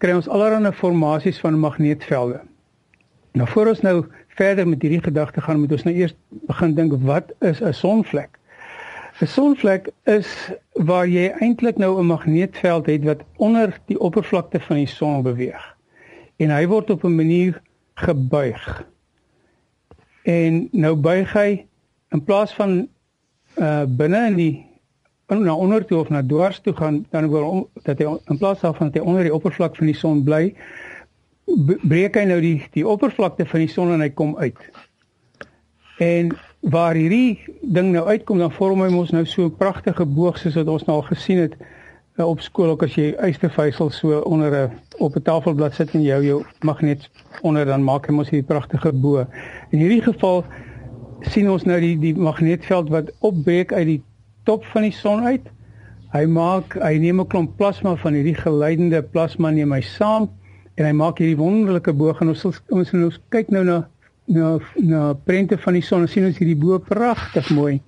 kry 0.00 0.14
ons 0.16 0.28
allerlei 0.28 0.72
formasies 0.72 1.40
van 1.40 1.58
magneetvelde. 1.60 2.40
Nou 3.36 3.48
voor 3.48 3.74
ons 3.74 3.82
nou 3.84 3.96
verder 4.38 4.68
met 4.68 4.82
hierdie 4.82 5.02
gedagte 5.04 5.40
gaan, 5.44 5.60
moet 5.60 5.72
ons 5.76 5.84
nou 5.84 5.94
eers 5.94 6.14
begin 6.48 6.74
dink 6.74 6.94
wat 7.04 7.32
is 7.40 7.60
'n 7.60 7.72
sonvlek? 7.72 8.40
'n 9.20 9.26
Sonvlek 9.26 9.90
is 10.08 10.28
waar 10.72 11.06
jy 11.06 11.28
eintlik 11.44 11.76
nou 11.76 11.98
'n 12.00 12.06
magneetveld 12.06 12.86
het 12.86 13.04
wat 13.04 13.24
onder 13.36 13.76
die 13.86 14.00
oppervlakte 14.00 14.60
van 14.60 14.76
die 14.76 14.86
son 14.86 15.22
beweeg. 15.22 15.76
En 16.36 16.50
hy 16.50 16.66
word 16.66 16.90
op 16.90 17.04
'n 17.04 17.14
manier 17.14 17.60
gebuig. 17.94 18.86
En 20.22 20.68
nou 20.72 20.94
buig 20.96 21.32
hy 21.32 21.66
in 22.10 22.24
plaas 22.24 22.54
van 22.54 22.88
uh 23.58 23.84
binne 23.86 24.26
in 24.30 24.36
die 24.36 24.66
na 25.30 25.54
onder 25.54 25.84
toe 25.86 25.98
of 25.98 26.08
na 26.08 26.22
dwars 26.26 26.58
toe 26.60 26.74
gaan 26.74 27.06
dan 27.10 27.30
wil 27.30 27.70
dat 27.82 27.98
hy 27.98 28.06
in 28.26 28.38
plaas 28.38 28.60
daarvan 28.60 28.90
dat 28.90 29.02
hy 29.02 29.08
onder 29.08 29.22
die 29.22 29.34
oppervlak 29.34 29.76
van 29.76 29.86
die 29.86 29.94
son 29.94 30.24
bly 30.24 30.54
breek 31.82 32.16
hy 32.18 32.24
nou 32.30 32.40
die 32.42 32.58
die 32.74 32.86
oppervlakte 32.86 33.46
van 33.46 33.64
die 33.64 33.70
son 33.70 33.92
en 33.94 34.02
hy 34.02 34.10
kom 34.14 34.36
uit. 34.38 34.58
En 35.98 36.30
waar 36.60 36.94
hierdie 36.94 37.38
ding 37.62 37.92
nou 37.92 38.06
uitkom 38.06 38.38
dan 38.38 38.52
vorm 38.52 38.82
hy 38.84 38.90
mos 38.92 39.12
nou 39.14 39.24
so 39.26 39.46
'n 39.46 39.56
pragtige 39.56 40.04
boog 40.04 40.38
soos 40.38 40.54
wat 40.54 40.68
ons 40.68 40.84
nou 40.84 40.96
al 40.96 41.08
gesien 41.08 41.38
het 41.38 41.54
uh, 42.20 42.28
op 42.28 42.40
skool 42.40 42.74
ook 42.74 42.84
as 42.86 42.94
jy 42.94 43.10
ystervysel 43.26 43.90
so 43.90 44.20
onder 44.28 44.52
'n 44.52 44.70
op 44.98 45.16
'n 45.16 45.22
tafelblad 45.22 45.74
sit 45.74 45.94
en 45.94 46.02
jou 46.02 46.24
jou 46.24 46.44
magneet 46.60 47.08
onder 47.42 47.64
dan 47.64 47.84
maak 47.84 48.06
hy 48.06 48.12
mos 48.12 48.30
hierdie 48.30 48.48
pragtige 48.48 48.92
bo. 48.92 49.26
In 49.70 49.78
hierdie 49.78 50.02
geval 50.02 50.44
sien 51.20 51.50
ons 51.50 51.64
nou 51.64 51.80
die 51.80 51.98
die 51.98 52.14
magneetveld 52.14 52.88
wat 52.88 53.12
opbreek 53.18 53.72
uit 53.72 53.86
die 53.86 54.02
top 54.44 54.64
van 54.64 54.82
die 54.82 54.92
son 54.92 55.24
uit. 55.24 55.46
Hy 56.12 56.24
maak 56.26 56.74
hy 56.74 56.98
neem 56.98 57.20
'n 57.20 57.26
klomp 57.26 57.56
plasma 57.56 57.96
van 57.96 58.14
hierdie 58.14 58.34
geleidende 58.34 59.02
plasma 59.02 59.50
neem 59.50 59.72
hy 59.72 59.80
saam 59.80 60.28
en 60.74 60.84
hy 60.84 60.92
maak 60.92 61.18
hierdie 61.18 61.36
wonderlike 61.36 61.92
boog 61.92 62.20
en 62.20 62.28
ons 62.28 62.44
ons 62.44 62.92
ons 62.92 63.20
kyk 63.28 63.50
nou 63.50 63.64
na 63.64 63.88
na 64.26 64.58
na 64.76 65.14
prente 65.26 65.58
van 65.58 65.74
die 65.74 65.82
son 65.82 66.06
en 66.06 66.08
sien 66.08 66.26
ons 66.26 66.38
hierdie 66.38 66.58
bo 66.58 66.78
pragtig 66.78 67.50
mooi 67.50 67.80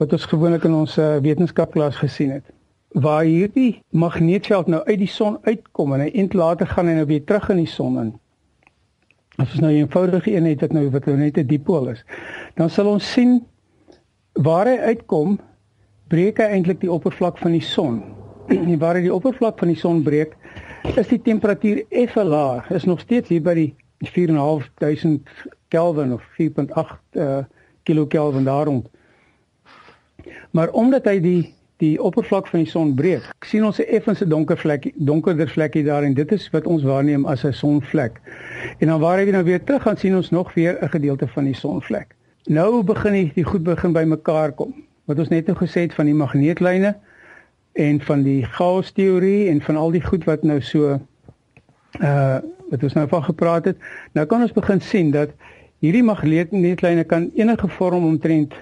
wat 0.00 0.12
ons 0.12 0.24
gewoonlik 0.24 0.64
in 0.64 0.74
ons 0.74 0.98
uh, 0.98 1.16
wetenskapklas 1.24 1.96
gesien 1.96 2.30
het 2.30 2.55
waar 2.88 3.24
hierdie 3.24 3.82
magneetveld 3.90 4.66
nou 4.66 4.82
uit 4.84 4.98
die 4.98 5.10
son 5.10 5.38
uitkom 5.42 5.92
en 5.92 6.00
hy 6.00 6.10
int 6.14 6.34
later 6.34 6.66
gaan 6.66 6.88
hy 6.88 6.94
nou 6.94 7.06
weer 7.06 7.24
terug 7.24 7.48
in 7.52 7.56
die 7.56 7.70
son 7.70 7.98
in. 8.00 8.12
As 9.36 9.50
ons 9.52 9.60
nou 9.60 9.72
'n 9.72 9.82
eenvoudige 9.84 10.32
een 10.32 10.44
het 10.44 10.60
wat 10.60 10.72
nou 10.72 10.90
wat 10.90 11.06
nou 11.06 11.16
net 11.16 11.38
'n 11.38 11.46
dipool 11.46 11.88
is, 11.88 12.04
dan 12.54 12.70
sal 12.70 12.86
ons 12.86 13.12
sien 13.12 13.44
waar 14.32 14.66
hy 14.66 14.76
uitkom, 14.76 15.38
breek 16.08 16.38
hy 16.38 16.44
eintlik 16.44 16.80
die 16.80 16.92
oppervlak 16.92 17.38
van 17.38 17.52
die 17.52 17.64
son. 17.64 18.02
En 18.48 18.78
waar 18.78 18.94
hy 18.94 19.02
die 19.02 19.14
oppervlak 19.14 19.58
van 19.58 19.68
die 19.68 19.76
son 19.76 20.02
breek, 20.02 20.36
is 20.96 21.08
die 21.08 21.22
temperatuur 21.22 21.84
effe 21.88 22.24
laag. 22.24 22.70
Is 22.70 22.84
nog 22.84 23.00
steeds 23.00 23.28
hier 23.28 23.42
by 23.42 23.54
die 23.54 23.74
4.500 24.04 25.50
Kelvin 25.68 26.12
of 26.12 26.22
4.8 26.38 26.98
uh, 27.12 27.38
kilokelvin 27.82 28.44
daar 28.44 28.66
rond. 28.66 28.88
Maar 30.50 30.70
omdat 30.70 31.04
hy 31.04 31.20
die 31.20 31.55
die 31.82 32.02
oppervlak 32.02 32.46
van 32.48 32.62
die 32.62 32.70
son 32.70 32.94
breek, 32.96 33.26
sien 33.44 33.64
ons 33.64 33.78
'n 33.78 33.88
effense 33.92 34.26
donker 34.26 34.58
vlekkie, 34.58 34.92
donkerder 34.96 35.48
vlekkie 35.48 35.84
daar 35.84 36.02
en 36.02 36.14
dit 36.14 36.32
is 36.32 36.50
wat 36.50 36.66
ons 36.66 36.82
waarneem 36.82 37.26
as 37.26 37.44
'n 37.44 37.52
sonvlek. 37.52 38.20
En 38.78 38.86
dan 38.86 39.00
waar 39.00 39.18
hy 39.18 39.30
nou 39.30 39.44
weer 39.44 39.64
terug 39.64 39.82
gaan 39.82 39.96
sien 39.96 40.16
ons 40.16 40.30
nog 40.30 40.54
weer 40.54 40.78
'n 40.82 40.88
gedeelte 40.88 41.28
van 41.28 41.44
die 41.44 41.54
sonvlek. 41.54 42.14
Nou 42.44 42.82
begin 42.82 43.12
die, 43.12 43.32
die 43.34 43.44
goed 43.44 43.62
begin 43.62 43.92
bymekaar 43.92 44.52
kom. 44.52 44.74
Wat 45.04 45.18
ons 45.18 45.28
net 45.28 45.46
nou 45.46 45.56
gesê 45.58 45.80
het 45.80 45.94
van 45.94 46.04
die 46.04 46.14
magneetlyne 46.14 46.96
en 47.72 48.00
van 48.00 48.22
die 48.22 48.44
chaos 48.44 48.92
teorie 48.92 49.48
en 49.48 49.60
van 49.60 49.76
al 49.76 49.90
die 49.90 50.02
goed 50.02 50.24
wat 50.24 50.42
nou 50.42 50.60
so 50.60 51.00
uh 52.00 52.38
wat 52.70 52.82
ons 52.82 52.96
nou 52.98 53.08
van 53.08 53.22
gepraat 53.24 53.64
het. 53.64 53.76
Nou 54.12 54.26
kan 54.26 54.42
ons 54.42 54.52
begin 54.52 54.80
sien 54.80 55.10
dat 55.10 55.30
hierdie 55.78 56.02
magneetlyne 56.02 57.04
kan 57.04 57.30
enige 57.34 57.68
vorm 57.68 58.04
omtrent 58.04 58.54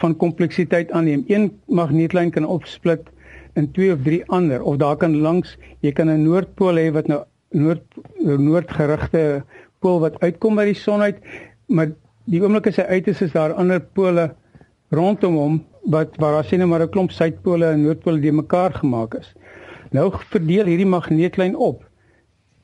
van 0.00 0.16
kompleksiteit 0.16 0.90
aanneem. 0.90 1.24
Een 1.26 1.50
magneetlyn 1.66 2.30
kan 2.30 2.46
opsplit 2.46 3.10
in 3.54 3.70
twee 3.72 3.92
of 3.92 4.02
drie 4.02 4.22
ander 4.26 4.62
of 4.62 4.76
daar 4.76 4.96
kan 4.96 5.16
langs 5.20 5.56
jy 5.80 5.92
kan 5.92 6.08
'n 6.08 6.22
noordpool 6.22 6.76
hê 6.76 6.92
wat 6.92 7.06
nou 7.06 7.24
noord 7.50 7.82
noordgerigte 8.18 9.42
pool 9.80 10.00
wat 10.00 10.20
uitkom 10.20 10.54
by 10.54 10.64
die 10.64 10.78
son 10.78 11.00
uit, 11.00 11.18
maar 11.66 11.92
die 12.24 12.40
oomblik 12.42 12.66
as 12.66 12.76
hy 12.76 12.82
uit 12.82 13.08
is 13.08 13.22
is 13.22 13.32
daar 13.32 13.52
ander 13.52 13.80
pole 13.80 14.34
rondom 14.90 15.36
hom 15.36 15.60
wat 15.90 16.16
waar 16.16 16.32
daar 16.32 16.44
sien 16.44 16.58
nou 16.58 16.68
maar 16.70 16.82
'n 16.82 16.90
klomp 16.90 17.10
suidpole 17.10 17.66
en 17.66 17.82
noordpole 17.82 18.20
die 18.20 18.32
mekaar 18.32 18.72
gemaak 18.72 19.14
is. 19.14 19.34
Nou 19.90 20.10
verdeel 20.14 20.66
hierdie 20.66 20.86
magneetlyn 20.86 21.56
op. 21.56 21.82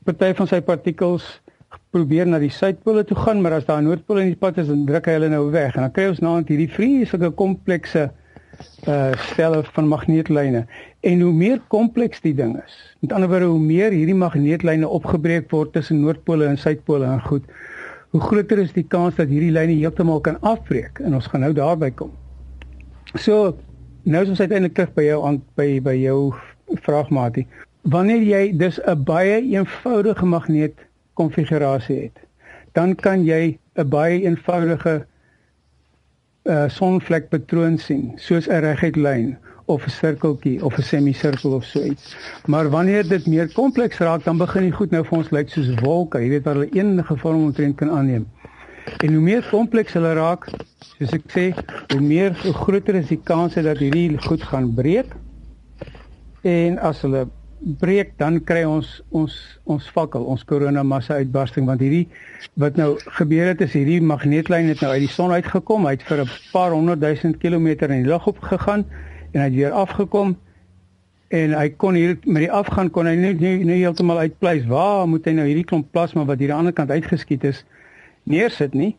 Party 0.03 0.33
van 0.33 0.47
sy 0.47 0.61
partikels 0.61 1.41
probeer 1.91 2.27
na 2.27 2.39
die 2.39 2.51
suidpole 2.53 3.03
toe 3.03 3.17
gaan, 3.17 3.41
maar 3.41 3.57
as 3.57 3.65
daar 3.65 3.81
'n 3.81 3.87
noordpool 3.87 4.19
in 4.19 4.33
die 4.33 4.35
pad 4.35 4.57
is, 4.57 4.67
dan 4.67 4.85
druk 4.85 5.05
hy 5.05 5.11
hulle 5.11 5.29
nou 5.29 5.51
weg 5.51 5.75
en 5.75 5.81
dan 5.81 5.91
kry 5.91 6.07
ons 6.09 6.19
nou 6.19 6.43
hierdie 6.45 6.69
vreeslike 6.69 7.31
komplekse 7.31 8.11
uh 8.87 9.11
stelle 9.15 9.63
van 9.63 9.87
magneetlyne. 9.87 10.65
En 10.99 11.21
hoe 11.21 11.33
meer 11.33 11.61
kompleks 11.67 12.21
die 12.21 12.33
ding 12.35 12.57
is, 12.65 12.95
met 12.99 13.13
ander 13.13 13.29
woorde 13.29 13.45
hoe 13.45 13.59
meer 13.59 13.91
hierdie 13.91 14.15
magneetlyne 14.15 14.87
opgebreek 14.87 15.49
word 15.51 15.73
tussen 15.73 16.01
noordpole 16.01 16.45
en 16.45 16.57
suidpole 16.57 17.05
en 17.05 17.21
goed, 17.21 17.43
hoe 18.09 18.21
groter 18.21 18.59
is 18.59 18.73
die 18.73 18.83
kans 18.83 19.15
dat 19.15 19.29
hierdie 19.29 19.51
lyne 19.51 19.77
heeltemal 19.77 20.19
kan 20.19 20.39
afbreek 20.41 20.99
en 20.99 21.13
ons 21.13 21.27
gaan 21.27 21.45
nou 21.45 21.53
daarby 21.53 21.91
kom. 21.91 22.11
So, 23.15 23.55
nou 24.03 24.23
is 24.23 24.29
ons 24.29 24.39
uiteindelik 24.39 24.75
terug 24.75 24.93
by 24.93 25.03
jou 25.03 25.23
aan 25.25 25.41
by 25.55 25.79
by 25.85 25.95
jou 25.95 26.33
vraagmaatie. 26.85 27.47
Wanneer 27.81 28.23
jy 28.23 28.57
dus 28.57 28.79
'n 28.85 29.03
baie 29.03 29.41
eenvoudige 29.41 30.25
magneet 30.25 30.88
konfigurasie 31.19 31.99
het, 32.07 32.23
dan 32.77 32.95
kan 32.95 33.23
jy 33.27 33.57
'n 33.75 33.89
baie 33.89 34.21
eenvoudige 34.23 35.05
uh 36.49 36.65
sonvlek 36.71 37.29
patroon 37.29 37.77
sien, 37.77 38.11
soos 38.15 38.47
'n 38.47 38.63
reguit 38.63 38.95
lyn 38.95 39.37
of 39.69 39.85
'n 39.85 39.89
sirkeltjie 39.89 40.63
of 40.65 40.77
'n 40.77 40.81
semisirkel 40.81 41.51
of 41.53 41.63
so 41.63 41.83
iets. 41.83 42.15
Maar 42.45 42.69
wanneer 42.69 43.07
dit 43.07 43.27
meer 43.27 43.53
kompleks 43.53 43.97
raak, 43.97 44.23
dan 44.23 44.37
begin 44.37 44.61
die 44.61 44.71
goed 44.71 44.91
nou 44.91 45.03
vir 45.05 45.17
ons 45.17 45.29
lyk 45.29 45.49
soos 45.49 45.73
wolke, 45.81 46.19
jy 46.19 46.29
weet 46.29 46.43
waar 46.43 46.57
hulle 46.57 46.71
enige 46.73 47.17
vorm 47.17 47.43
omtrent 47.43 47.75
kan 47.75 47.91
aanneem. 47.91 48.25
En 48.97 49.13
hoe 49.13 49.21
meer 49.21 49.47
kompleks 49.51 49.93
hulle 49.93 50.13
raak, 50.13 50.49
soos 50.97 51.13
ek 51.13 51.27
sê, 51.29 51.45
hoe 51.93 52.01
meer 52.01 52.33
hoe 52.43 52.53
groter 52.53 52.95
is 52.95 53.07
die 53.07 53.21
kans 53.23 53.53
dat 53.53 53.77
hierdie 53.77 54.17
goed 54.17 54.43
gaan 54.43 54.73
breek. 54.73 55.13
En 56.41 56.79
as 56.79 57.01
hulle 57.01 57.27
breek 57.59 58.11
dan 58.17 58.39
kry 58.43 58.63
ons 58.63 58.87
ons 59.15 59.33
ons 59.69 59.87
fakkel, 59.95 60.23
ons 60.23 60.43
koronamassa 60.47 61.19
uitbarsting 61.19 61.65
want 61.67 61.81
hierdie 61.83 62.07
wat 62.59 62.77
nou 62.79 62.93
gebeur 63.19 63.51
het 63.51 63.63
is 63.65 63.75
hierdie 63.75 63.99
magneetlyn 64.01 64.69
het 64.71 64.83
nou 64.83 64.91
uit 64.93 65.03
die 65.03 65.11
son 65.11 65.33
uitgekom, 65.35 65.87
hy 65.87 65.97
het 65.97 66.05
vir 66.07 66.23
'n 66.23 66.29
paar 66.53 66.71
honderd 66.71 67.01
duisend 67.01 67.37
kilometer 67.37 67.91
in 67.91 68.03
die 68.03 68.11
lug 68.11 68.27
op 68.27 68.39
gegaan 68.39 68.85
en 69.33 69.41
hy 69.41 69.47
het 69.47 69.55
weer 69.55 69.71
afgekom 69.71 70.37
en 71.29 71.53
hy 71.53 71.69
kon 71.69 71.93
hier 71.93 72.17
met 72.25 72.47
die 72.47 72.51
afgaan 72.51 72.89
kon 72.89 73.05
hy 73.05 73.15
nie 73.15 73.33
nie, 73.33 73.57
nie 73.65 73.81
heeltemal 73.83 74.17
uitpleis 74.17 74.65
waar 74.65 75.07
moet 75.07 75.25
hy 75.25 75.31
nou 75.31 75.45
hierdie 75.45 75.65
klomp 75.65 75.91
plasma 75.91 76.25
wat 76.25 76.39
hier 76.39 76.51
aan 76.51 76.63
die 76.63 76.71
ander 76.71 76.73
kant 76.73 76.91
uitgeskiet 76.91 77.43
is 77.43 77.65
neersit 78.23 78.73
nie 78.73 78.95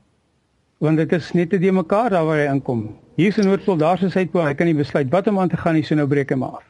want 0.79 0.97
dit 0.97 1.13
is 1.13 1.33
net 1.33 1.51
te 1.51 1.59
die 1.59 1.73
mekaar 1.73 2.11
daar 2.11 2.25
waar 2.25 2.39
hy 2.39 2.47
inkom. 2.49 2.97
Hier 3.17 3.29
is 3.29 3.37
'n 3.37 3.45
noordpool 3.45 3.77
daar 3.77 3.97
is 3.97 4.05
'n 4.05 4.11
suidpool 4.11 4.47
hy 4.47 4.55
kan 4.55 4.67
nie 4.67 4.75
besluit 4.75 5.11
wat 5.11 5.27
om 5.27 5.39
aan 5.39 5.49
te 5.49 5.57
gaan 5.57 5.75
nie 5.75 5.83
so 5.83 5.95
nou 5.95 6.07
breek 6.07 6.31
hy 6.31 6.37
maar 6.37 6.57
af 6.57 6.70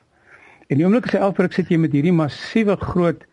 En 0.71 0.79
die 0.79 0.87
oomblik 0.87 1.09
as 1.09 1.17
hy 1.19 1.23
afbreek 1.27 1.55
sit 1.57 1.71
jy 1.73 1.81
met 1.83 1.95
hierdie 1.97 2.15
massiewe 2.15 2.77
groot 2.79 3.25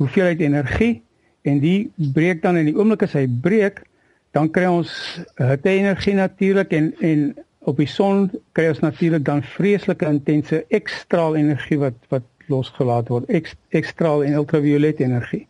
hoeveelheid 0.00 0.40
energie 0.40 1.02
en 1.44 1.60
die 1.60 1.90
breek 2.16 2.40
dan 2.42 2.56
in 2.56 2.70
die 2.70 2.76
oomblik 2.76 3.04
as 3.04 3.16
hy 3.18 3.26
breek, 3.28 3.82
dan 4.34 4.48
kry 4.50 4.64
ons 4.66 4.92
hitte 5.38 5.70
energie 5.70 6.16
natuurlik 6.16 6.72
en 6.72 6.94
en 7.04 7.34
op 7.68 7.78
die 7.80 7.88
son 7.88 8.26
kry 8.56 8.66
ons 8.72 8.82
natuurlik 8.84 9.24
dan 9.24 9.42
vreeslike 9.54 10.08
intense 10.08 10.62
ekstraal 10.76 11.36
energie 11.40 11.78
wat 11.80 11.96
wat 12.12 12.24
losgelaat 12.52 13.08
word, 13.08 13.30
ekstraal 13.72 14.20
en 14.24 14.34
ultraviolet 14.36 14.98
energie. 15.00 15.46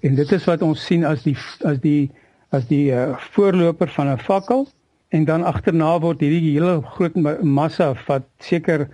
En 0.00 0.14
dit 0.16 0.30
is 0.32 0.46
wat 0.48 0.62
ons 0.64 0.84
sien 0.86 1.04
as 1.04 1.24
die 1.26 1.36
as 1.68 1.80
die 1.84 2.10
as 2.56 2.64
die 2.70 2.88
uh, 2.96 3.12
voorloper 3.34 3.88
van 3.96 4.08
'n 4.12 4.24
fakkel 4.24 4.68
en 5.08 5.24
dan 5.24 5.44
agterna 5.44 5.98
word 6.00 6.20
hierdie 6.20 6.52
hele 6.52 6.80
groot 6.96 7.16
massa 7.42 7.92
wat 8.06 8.24
seker 8.38 8.88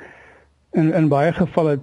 in 0.76 0.92
in 0.95 1.09
baie 1.12 1.33
gevalle 1.33 1.78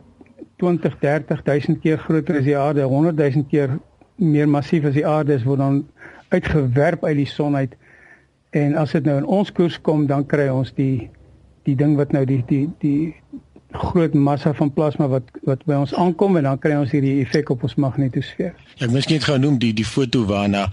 20 0.61 0.97
30000 1.01 1.81
keer 1.81 1.97
groter 1.97 2.39
as 2.39 2.47
die 2.47 2.57
aarde, 2.57 2.85
100000 2.87 3.47
keer 3.51 3.77
meer 4.15 4.49
massief 4.49 4.85
as 4.85 4.97
die 4.97 5.07
aarde 5.07 5.33
is 5.33 5.47
word 5.47 5.59
dan 5.63 5.81
uitgewerp 6.33 7.03
uit 7.03 7.17
die 7.23 7.29
son 7.29 7.55
uit. 7.55 7.73
En 8.53 8.77
as 8.77 8.93
dit 8.93 9.05
nou 9.05 9.17
in 9.17 9.25
ons 9.25 9.51
koers 9.51 9.79
kom, 9.81 10.05
dan 10.07 10.25
kry 10.29 10.47
ons 10.53 10.73
die 10.77 11.09
die 11.63 11.75
ding 11.79 11.95
wat 11.95 12.11
nou 12.11 12.25
die 12.27 12.43
die 12.47 12.67
die 12.83 13.13
groot 13.73 14.13
massa 14.13 14.51
van 14.53 14.69
plasma 14.73 15.07
wat 15.09 15.29
wat 15.47 15.63
by 15.65 15.77
ons 15.81 15.93
aankom 15.97 16.37
en 16.37 16.45
dan 16.45 16.59
kry 16.61 16.75
ons 16.77 16.91
hierdie 16.93 17.15
effek 17.23 17.49
op 17.49 17.63
ons 17.65 17.75
magnetosfeer. 17.81 18.53
Ek 18.77 18.91
moes 18.93 19.07
net 19.09 19.25
gou 19.25 19.37
noem 19.41 19.57
die 19.61 19.71
die 19.73 19.87
foto 19.87 20.25
waarna 20.29 20.67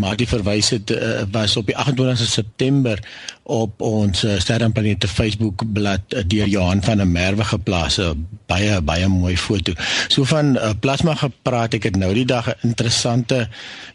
maar 0.00 0.16
die 0.16 0.28
verwys 0.28 0.70
het 0.72 0.90
uh, 0.92 1.22
was 1.32 1.56
op 1.56 1.68
die 1.68 1.76
28 1.76 2.28
September 2.28 3.00
op 3.42 3.80
ons 3.80 4.24
uh, 4.24 4.38
sterrenplanete 4.38 5.08
Facebook 5.08 5.62
bladsy 5.72 6.16
uh, 6.16 6.22
deur 6.26 6.46
Johan 6.46 6.82
van 6.82 6.96
der 6.96 7.08
Merwe 7.08 7.44
geplaas 7.44 7.98
'n 7.98 8.26
baie 8.46 8.80
baie 8.80 9.08
mooi 9.08 9.36
foto. 9.36 9.72
So 10.08 10.24
van 10.24 10.56
uh, 10.56 10.70
plasma 10.80 11.14
gepraat, 11.14 11.74
ek 11.74 11.82
het 11.82 11.96
nou 11.96 12.12
die 12.14 12.24
dag 12.24 12.48
'n 12.48 12.68
interessante 12.68 13.48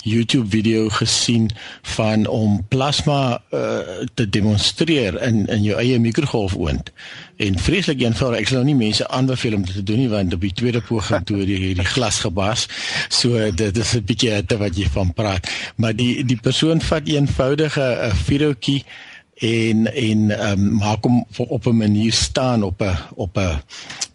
YouTube 0.03 0.49
video 0.49 0.89
gesien 0.89 1.49
van 1.81 2.27
om 2.27 2.65
plasma 2.67 3.41
uh, 3.51 3.79
te 4.13 4.29
demonstreer 4.29 5.21
in 5.21 5.45
in 5.47 5.63
jou 5.63 5.79
eie 5.79 5.99
mikrogolfoond. 5.99 6.91
En 7.37 7.59
vreeslik 7.59 8.01
eenvoudig, 8.01 8.39
ek 8.39 8.47
sal 8.47 8.63
nou 8.63 8.73
nie 8.73 8.85
mense 8.85 9.07
aanbeveel 9.07 9.53
om 9.55 9.65
dit 9.65 9.75
te 9.75 9.83
doen 9.83 9.97
nie 9.97 10.09
want 10.09 10.33
op 10.33 10.41
die 10.41 10.53
tweede 10.53 10.81
poging 10.81 11.25
toe 11.25 11.45
die 11.45 11.57
hierdie 11.57 11.85
glas 11.85 12.19
gebars. 12.19 12.67
So 13.09 13.51
dit 13.51 13.77
is 13.77 13.95
'n 13.95 14.03
bietjie 14.03 14.57
wat 14.57 14.77
jy 14.77 14.87
van 14.89 15.13
praat. 15.13 15.47
Maar 15.75 15.95
die 15.95 16.25
die 16.25 16.39
persoon 16.41 16.81
vat 16.81 17.07
eenvoudige 17.07 17.81
'n 17.81 18.09
uh, 18.09 18.13
videoetjie 18.13 18.83
en 19.37 19.85
en 19.93 20.49
um, 20.49 20.69
maak 20.81 21.03
hom 21.03 21.25
op 21.37 21.65
'n 21.65 21.77
manier 21.77 22.13
staan 22.13 22.63
op 22.63 22.81
'n 22.81 22.97
op 23.15 23.37
'n 23.37 23.61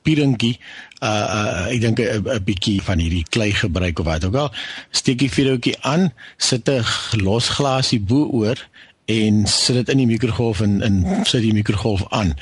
pierentjie 0.03 0.59
uh, 1.03 1.09
uh 1.09 1.73
ek 1.75 1.81
dink 1.81 1.99
'n 2.01 2.45
bietjie 2.45 2.83
van 2.83 2.99
hierdie 2.99 3.27
klei 3.29 3.53
gebruik 3.53 3.99
of 3.99 4.07
wat 4.07 4.25
ook 4.25 4.35
al. 4.35 4.53
Steek 4.91 5.19
die 5.19 5.31
vuurhoutjie 5.31 5.77
aan 5.81 6.13
sit 6.37 6.69
'n 6.69 6.85
los 7.23 7.49
glasie 7.49 8.01
bo 8.01 8.27
oor 8.27 8.69
en 9.05 9.47
sit 9.47 9.75
dit 9.75 9.89
in 9.89 9.97
die 9.97 10.07
mikrogolf 10.07 10.61
en 10.61 10.81
in 10.83 11.05
sit 11.27 11.43
die 11.43 11.53
mikrogolf 11.53 12.05
aan. 12.09 12.35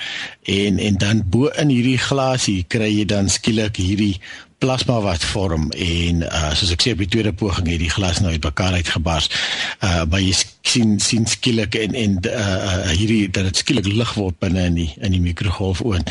En 0.43 0.79
en 0.79 0.97
dan 0.97 1.23
bo 1.27 1.47
in 1.47 1.69
hierdie 1.69 1.99
glasie 1.99 2.65
kry 2.69 2.91
jy 2.99 3.05
dan 3.05 3.29
skielik 3.29 3.77
hierdie 3.77 4.21
plasma 4.61 4.99
wat 5.01 5.25
vorm 5.25 5.71
en 5.73 6.23
uh, 6.27 6.53
soos 6.59 6.75
ek 6.75 6.85
sê 6.85 6.93
op 6.93 7.01
die 7.01 7.09
tweede 7.09 7.33
poging 7.33 7.71
het 7.73 7.81
die 7.81 7.93
glas 7.93 8.21
nou 8.21 8.33
uitmekaar 8.35 8.77
uitgebars. 8.81 9.31
Uh 9.81 10.03
maar 10.11 10.21
jy 10.21 10.35
sien 10.69 10.99
sien 11.01 11.27
skielik 11.29 11.75
en 11.81 11.97
en 11.97 12.19
uh, 12.29 12.35
uh 12.35 12.93
hierdie 12.93 13.31
dat 13.33 13.49
dit 13.49 13.63
skielik 13.63 13.89
lig 13.89 14.13
word 14.19 14.37
binne 14.45 14.67
in 14.69 14.77
die 14.77 14.89
in 15.01 15.17
die 15.17 15.23
mikrogolf 15.25 15.81
oon. 15.85 16.05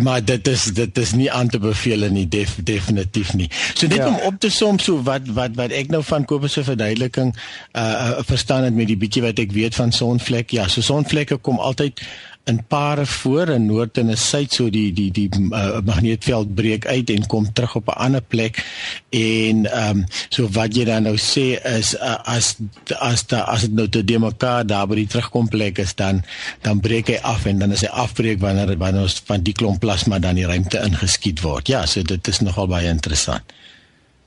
Maar 0.00 0.24
dit 0.24 0.48
is 0.48 0.64
dit 0.76 1.02
is 1.04 1.12
nie 1.18 1.28
aan 1.32 1.52
te 1.52 1.60
beveel 1.60 2.08
nie 2.14 2.26
def, 2.28 2.56
definitief 2.64 3.34
nie. 3.36 3.50
So 3.74 3.86
net 3.86 4.00
ja. 4.00 4.08
om 4.08 4.16
op 4.30 4.40
te 4.40 4.50
som 4.54 4.80
so 4.80 5.02
wat 5.04 5.28
wat 5.36 5.58
wat 5.60 5.76
ek 5.76 5.92
nou 5.92 6.02
van 6.06 6.24
Kobus 6.24 6.56
se 6.56 6.64
verduideliking 6.64 7.34
uh, 7.36 7.82
uh 7.84 8.24
verstaan 8.30 8.64
het 8.64 8.74
met 8.74 8.88
die 8.88 8.98
bietjie 9.00 9.24
wat 9.28 9.38
ek 9.42 9.52
weet 9.52 9.76
van 9.76 9.92
sonvlek. 9.92 10.56
Ja, 10.56 10.68
so 10.68 10.80
sonvlekke 10.84 11.36
kom 11.36 11.60
altyd 11.60 12.00
in 12.44 12.64
pare 12.66 13.06
voor 13.06 13.48
in 13.48 13.66
noord 13.66 13.98
en 13.98 14.08
in 14.08 14.16
suid 14.16 14.52
so 14.52 14.70
die 14.72 14.92
die 14.96 15.10
die 15.12 15.28
uh, 15.38 15.80
magneetveld 15.84 16.54
breek 16.54 16.86
uit 16.86 17.10
en 17.12 17.26
kom 17.26 17.52
terug 17.52 17.74
op 17.76 17.88
'n 17.88 17.98
ander 18.06 18.22
plek. 18.22 18.64
En 19.10 19.66
ehm 19.66 19.98
um, 19.98 20.04
so 20.28 20.48
wat 20.48 20.74
jy 20.76 20.84
dan 20.84 21.02
nou 21.02 21.16
sê 21.16 21.60
is 21.78 21.94
uh, 21.94 22.16
as 22.24 22.56
as 22.98 23.26
da, 23.26 23.40
as 23.40 23.60
dit 23.60 23.72
nou 23.72 23.88
te 23.88 24.04
de 24.04 24.18
mekaar 24.18 24.66
daar 24.66 24.86
by 24.86 24.94
die 24.94 25.06
terugkomplek 25.06 25.78
is 25.78 25.94
dan 25.94 26.22
dan 26.60 26.80
breek 26.80 27.08
hy 27.08 27.18
af 27.22 27.44
en 27.44 27.58
dan 27.58 27.72
is 27.72 27.80
hy 27.80 27.92
afbreek 27.92 28.40
wanneer 28.40 28.76
wanneer 28.78 29.02
ons 29.02 29.22
van 29.24 29.42
die 29.42 29.54
klomp 29.54 29.80
plasma 29.80 30.18
dan 30.18 30.34
die 30.34 30.46
ruimte 30.46 30.78
ingeskiet 30.78 31.40
word. 31.40 31.68
Ja 31.68 31.86
so 31.86 32.02
dit 32.02 32.28
is 32.28 32.40
nogal 32.40 32.66
baie 32.66 32.88
interessant. 32.88 33.42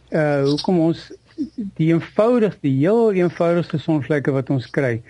Uh 0.09 0.43
hoekom 0.45 0.79
ons 0.79 1.11
die 1.75 1.89
eenvoudigste 1.93 2.67
heel 2.67 3.11
eenvoudigste 3.11 3.77
sonvlekke 3.77 4.31
wat 4.31 4.49
ons 4.49 4.69
kry 4.69 5.01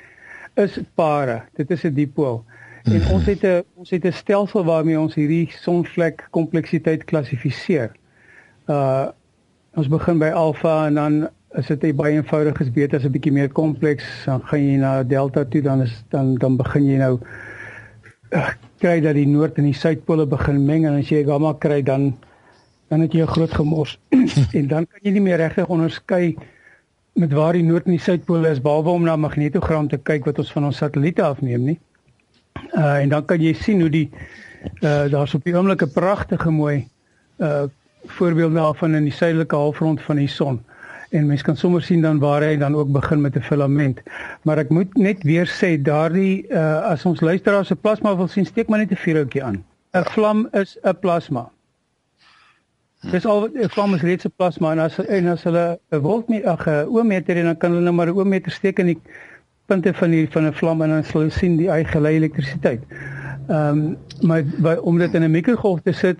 is 0.55 0.79
pare. 0.95 1.43
Dit 1.55 1.71
is 1.71 1.83
'n 1.83 1.93
dipool 1.93 2.45
En 2.83 2.99
mm. 2.99 3.11
ons 3.15 3.25
het 3.25 3.43
'n 3.43 3.63
ons 3.73 3.89
het 3.89 4.05
'n 4.05 4.11
stelsel 4.11 4.63
waarmee 4.63 4.99
ons 4.99 5.15
hierdie 5.15 5.51
sonvlek 5.51 6.27
kompleksiteit 6.29 7.03
klassifiseer. 7.03 7.91
Uh 8.67 9.07
ons 9.73 9.87
begin 9.87 10.19
by 10.19 10.29
alfa 10.29 10.85
en 10.87 10.93
dan 10.93 11.29
as 11.53 11.67
dit 11.67 11.95
baie 11.95 12.13
eenvoudig 12.13 12.59
is, 12.59 12.71
beter 12.71 12.97
as 12.97 13.05
'n 13.05 13.11
bietjie 13.11 13.31
meer 13.31 13.49
kompleks, 13.49 14.25
dan 14.25 14.41
gaan 14.43 14.59
jy 14.59 14.75
na 14.77 15.03
delta 15.03 15.45
toe, 15.45 15.61
dan 15.61 15.81
is 15.81 16.03
dan 16.09 16.35
dan 16.35 16.57
begin 16.57 16.85
jy 16.85 16.97
nou 16.97 17.19
uh, 18.29 18.49
kry 18.77 18.99
dat 19.01 19.15
die 19.15 19.27
noord 19.27 19.57
en 19.57 19.63
die 19.63 19.77
suidpole 19.77 20.25
begin 20.25 20.65
meng 20.65 20.85
en 20.85 20.97
as 20.99 21.09
jy 21.09 21.23
gamma 21.23 21.53
kry 21.53 21.81
dan 21.81 22.13
dan 22.89 23.01
het 23.01 23.13
jy 23.13 23.21
'n 23.21 23.33
groot 23.35 23.53
gemors. 23.53 23.99
en 24.59 24.67
dan 24.67 24.85
kan 24.87 24.99
jy 25.01 25.11
nie 25.11 25.21
meer 25.21 25.37
regtig 25.37 25.67
onderskei 25.67 26.35
met 27.13 27.33
waar 27.33 27.53
die 27.53 27.63
noord 27.63 27.85
en 27.85 27.91
die 27.91 27.99
suidpole 27.99 28.49
is 28.49 28.61
behalwe 28.61 28.89
om 28.89 29.03
na 29.03 29.15
magnetogram 29.15 29.87
te 29.87 29.97
kyk 29.97 30.25
wat 30.25 30.39
ons 30.39 30.51
van 30.51 30.65
ons 30.65 30.77
satelliete 30.77 31.23
afneem 31.23 31.63
nie. 31.63 31.79
Uh 32.73 32.97
en 33.01 33.09
dan 33.09 33.25
kan 33.25 33.41
jy 33.41 33.53
sien 33.53 33.81
hoe 33.81 33.89
die 33.89 34.09
uh 34.81 35.05
daar's 35.11 35.33
op 35.33 35.43
die 35.43 35.55
oomblik 35.55 35.81
'n 35.81 35.91
pragtige 35.91 36.49
mooi 36.49 36.87
uh 37.37 37.63
voorbeeld 38.05 38.53
daarvan 38.53 38.95
in 38.95 39.03
die 39.03 39.13
suidelike 39.13 39.55
halfrond 39.55 40.01
van 40.01 40.15
die 40.15 40.27
son. 40.27 40.63
En 41.09 41.27
mens 41.27 41.41
kan 41.41 41.57
sommer 41.57 41.81
sien 41.81 42.01
dan 42.01 42.19
waar 42.19 42.41
hy 42.41 42.57
dan 42.57 42.75
ook 42.75 42.91
begin 42.91 43.21
met 43.21 43.35
'n 43.35 43.41
filament. 43.41 44.01
Maar 44.41 44.57
ek 44.57 44.69
moet 44.69 44.93
net 44.97 45.23
weer 45.23 45.47
sê 45.47 45.81
daardie 45.81 46.45
uh 46.49 46.81
as 46.81 47.05
ons 47.05 47.21
luisteraars 47.21 47.67
se 47.67 47.75
plasma 47.75 48.15
wil 48.15 48.27
sien, 48.27 48.45
steek 48.45 48.67
maar 48.67 48.79
net 48.79 48.91
'n 48.91 48.95
vuurhoutjie 48.95 49.43
aan. 49.43 49.63
'n 49.93 50.03
Vlam 50.03 50.47
is 50.51 50.77
'n 50.83 50.99
plasma. 50.99 51.49
Dis 53.11 53.25
al 53.25 53.49
'n 53.51 53.69
vlam 53.69 53.93
is 53.93 54.01
reeds 54.01 54.25
'n 54.25 54.33
plasma 54.35 54.71
en 54.71 54.79
as 54.79 54.97
en 54.99 55.27
as 55.27 55.43
hulle 55.43 55.79
'n 55.91 56.01
voltmeter 56.01 56.49
ag 56.49 56.67
'n 56.67 56.87
ohmmeter 56.87 57.37
en 57.37 57.45
dan 57.45 57.57
kan 57.57 57.71
hulle 57.71 57.83
nou 57.83 57.95
maar 57.95 58.07
'n 58.07 58.15
ohmmeter 58.15 58.51
steek 58.51 58.79
in 58.79 58.85
die 58.85 58.99
punte 59.73 59.93
van 59.93 60.09
die 60.09 60.27
van 60.29 60.45
'n 60.47 60.53
vlam 60.53 60.81
en 60.81 60.89
dan 60.89 61.03
sal 61.03 61.23
jy 61.23 61.29
sien 61.29 61.57
die 61.57 61.69
eie 61.69 61.85
gelei 61.85 62.15
elektrisiteit. 62.15 62.81
Ehm 63.47 63.67
um, 63.69 63.97
maar 64.21 64.43
by, 64.57 64.73
om 64.81 64.97
dit 64.97 65.13
in 65.13 65.23
'n 65.23 65.31
mikrogolf 65.31 65.81
te 65.81 65.91
sit, 65.91 66.19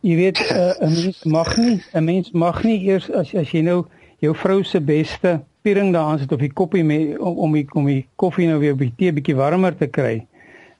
jy 0.00 0.16
weet 0.16 0.38
uh, 0.50 0.86
'n 0.86 0.92
mens 0.92 1.24
mag 1.24 1.56
nie 1.56 1.82
'n 1.92 2.04
mens 2.04 2.30
mag 2.30 2.62
nie 2.62 2.80
eers 2.86 3.10
as 3.12 3.34
as 3.34 3.50
jy 3.50 3.60
nou 3.60 3.84
jou 4.18 4.34
vrou 4.34 4.62
se 4.62 4.80
beste 4.80 5.40
piering 5.62 5.92
daaraan 5.92 6.18
sit 6.18 6.32
of 6.32 6.40
die 6.40 6.52
koppie 6.52 6.84
mee 6.84 7.20
om 7.20 7.36
om 7.36 7.52
die 7.52 7.66
om 7.72 7.86
die 7.86 8.06
koffie 8.16 8.46
nou 8.46 8.58
weer 8.58 8.72
'n 8.72 8.76
bietjie 8.76 9.12
bietjie 9.12 9.36
warmer 9.36 9.76
te 9.76 9.86
kry. 9.86 10.26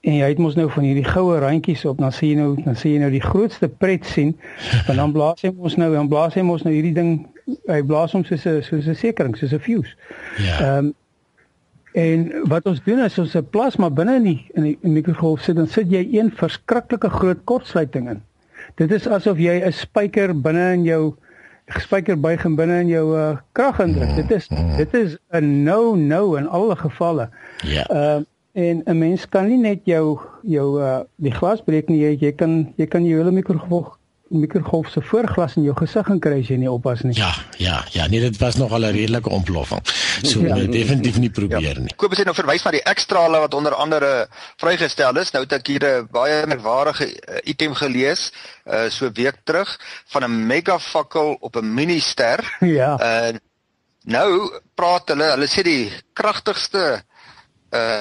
En 0.01 0.13
jy 0.13 0.27
het 0.27 0.37
mos 0.37 0.55
nou 0.55 0.69
van 0.69 0.83
hierdie 0.83 1.03
goue 1.03 1.39
randjies 1.39 1.85
op, 1.85 1.97
dan 1.97 2.11
sien 2.11 2.29
jy 2.29 2.35
nou 2.35 2.63
dan 2.63 2.75
sien 2.75 2.91
jy 2.91 2.99
nou 2.99 3.11
die 3.11 3.21
grootste 3.21 3.67
pret 3.67 4.05
sien. 4.05 4.37
Want 4.87 4.97
dan 4.97 5.11
blaas 5.11 5.41
hy 5.41 5.51
mos 5.57 5.75
nou, 5.75 5.93
dan 5.93 6.07
blaas 6.07 6.33
hy 6.33 6.41
mos 6.41 6.63
nou 6.63 6.73
hierdie 6.73 6.93
ding 6.93 7.27
hy 7.67 7.81
blaas 7.81 8.13
hom 8.13 8.23
soos 8.23 8.45
'n 8.45 8.61
soos 8.61 8.87
'n 8.87 8.95
sekering, 8.95 9.37
soos 9.37 9.53
'n 9.53 9.59
fuse. 9.59 9.95
Ja. 10.37 10.59
Ehm 10.59 10.85
um, 10.85 10.93
En 11.95 12.25
wat 12.51 12.65
ons 12.67 12.81
doen 12.83 12.99
is 13.05 13.19
ons 13.19 13.35
'n 13.39 13.47
plasma 13.49 13.89
binne 13.89 14.15
in 14.15 14.23
die 14.23 14.41
in 14.53 14.63
die 14.63 14.77
mikrogolf 14.97 15.41
sit 15.41 15.55
dan 15.55 15.67
sit 15.67 15.91
jy 15.91 16.03
een 16.11 16.31
verskriklike 16.31 17.09
groot 17.09 17.43
kortsluiting 17.43 18.09
in. 18.09 18.21
Dit 18.75 18.91
is 18.91 19.07
asof 19.07 19.37
jy 19.39 19.61
'n 19.63 19.71
spyker 19.71 20.33
binne 20.41 20.73
in 20.73 20.83
jou 20.83 21.15
spyker 21.67 22.19
buig 22.19 22.45
en 22.45 22.55
binne 22.55 22.79
in 22.79 22.87
jou 22.87 23.15
uh, 23.15 23.37
krag 23.51 23.79
indruk. 23.79 24.15
Dit 24.15 24.31
is 24.31 24.47
dit 24.77 24.93
is 24.93 25.17
'n 25.31 25.63
no 25.63 25.95
no 25.95 26.35
in 26.35 26.47
alle 26.47 26.75
gevalle. 26.75 27.29
Ja. 27.63 27.87
Ehm 27.87 28.19
uh, 28.19 28.69
en 28.69 28.81
'n 28.85 28.97
mens 28.97 29.29
kan 29.29 29.47
nie 29.47 29.57
net 29.57 29.79
jou 29.83 30.19
jou 30.41 30.81
uh, 30.81 30.99
die 31.15 31.31
glas 31.31 31.61
breek 31.61 31.87
nie. 31.87 31.99
Jy, 31.99 32.17
jy 32.19 32.31
kan 32.31 32.73
jy 32.75 32.85
kan 32.85 33.05
jou 33.05 33.17
hele 33.17 33.31
mikrogolf 33.31 33.97
mikrogolf 34.27 34.89
se 34.89 35.01
voorglas 35.01 35.55
in 35.55 35.63
jou 35.63 35.75
gesig 35.77 36.07
en 36.09 36.19
kry 36.19 36.39
as 36.41 36.49
jy 36.49 36.57
nie 36.57 36.69
oppas 36.71 37.03
nie. 37.05 37.13
Ja, 37.17 37.29
ja, 37.61 37.83
ja, 37.93 38.07
nee 38.09 38.19
dit 38.23 38.37
was 38.41 38.57
nog 38.57 38.71
al 38.71 38.85
'n 38.85 38.91
redelike 38.95 39.29
ontploffing. 39.29 39.81
So 40.21 40.41
ja. 40.41 40.55
nee, 40.55 40.67
definitief 40.67 41.17
nie 41.17 41.29
probeer 41.29 41.77
ja. 41.77 41.79
nie. 41.79 41.95
Kobus 41.95 42.17
het 42.17 42.25
nou 42.25 42.35
verwys 42.35 42.63
na 42.63 42.71
die 42.71 42.83
ekstrale 42.83 43.39
wat 43.39 43.53
onder 43.53 43.73
andere 43.73 44.27
vrygestel 44.57 45.17
is. 45.17 45.31
Nou 45.31 45.43
het 45.43 45.53
ek 45.53 45.67
hier 45.67 45.85
'n 45.85 46.07
baie 46.11 46.45
merkwaardige 46.45 47.05
uh, 47.05 47.37
item 47.43 47.73
gelees 47.73 48.31
uh 48.65 48.89
so 48.89 49.11
week 49.13 49.37
terug 49.43 49.79
van 50.07 50.23
'n 50.23 50.45
megafakkel 50.47 51.37
op 51.39 51.55
'n 51.55 51.73
minister. 51.73 52.57
Ja. 52.59 52.97
Uh 52.99 53.37
nou 54.05 54.51
praat 54.75 55.07
hulle, 55.09 55.23
hulle 55.23 55.47
sê 55.47 55.61
die 55.61 55.91
kragtigste 56.13 56.77
uh 56.77 57.14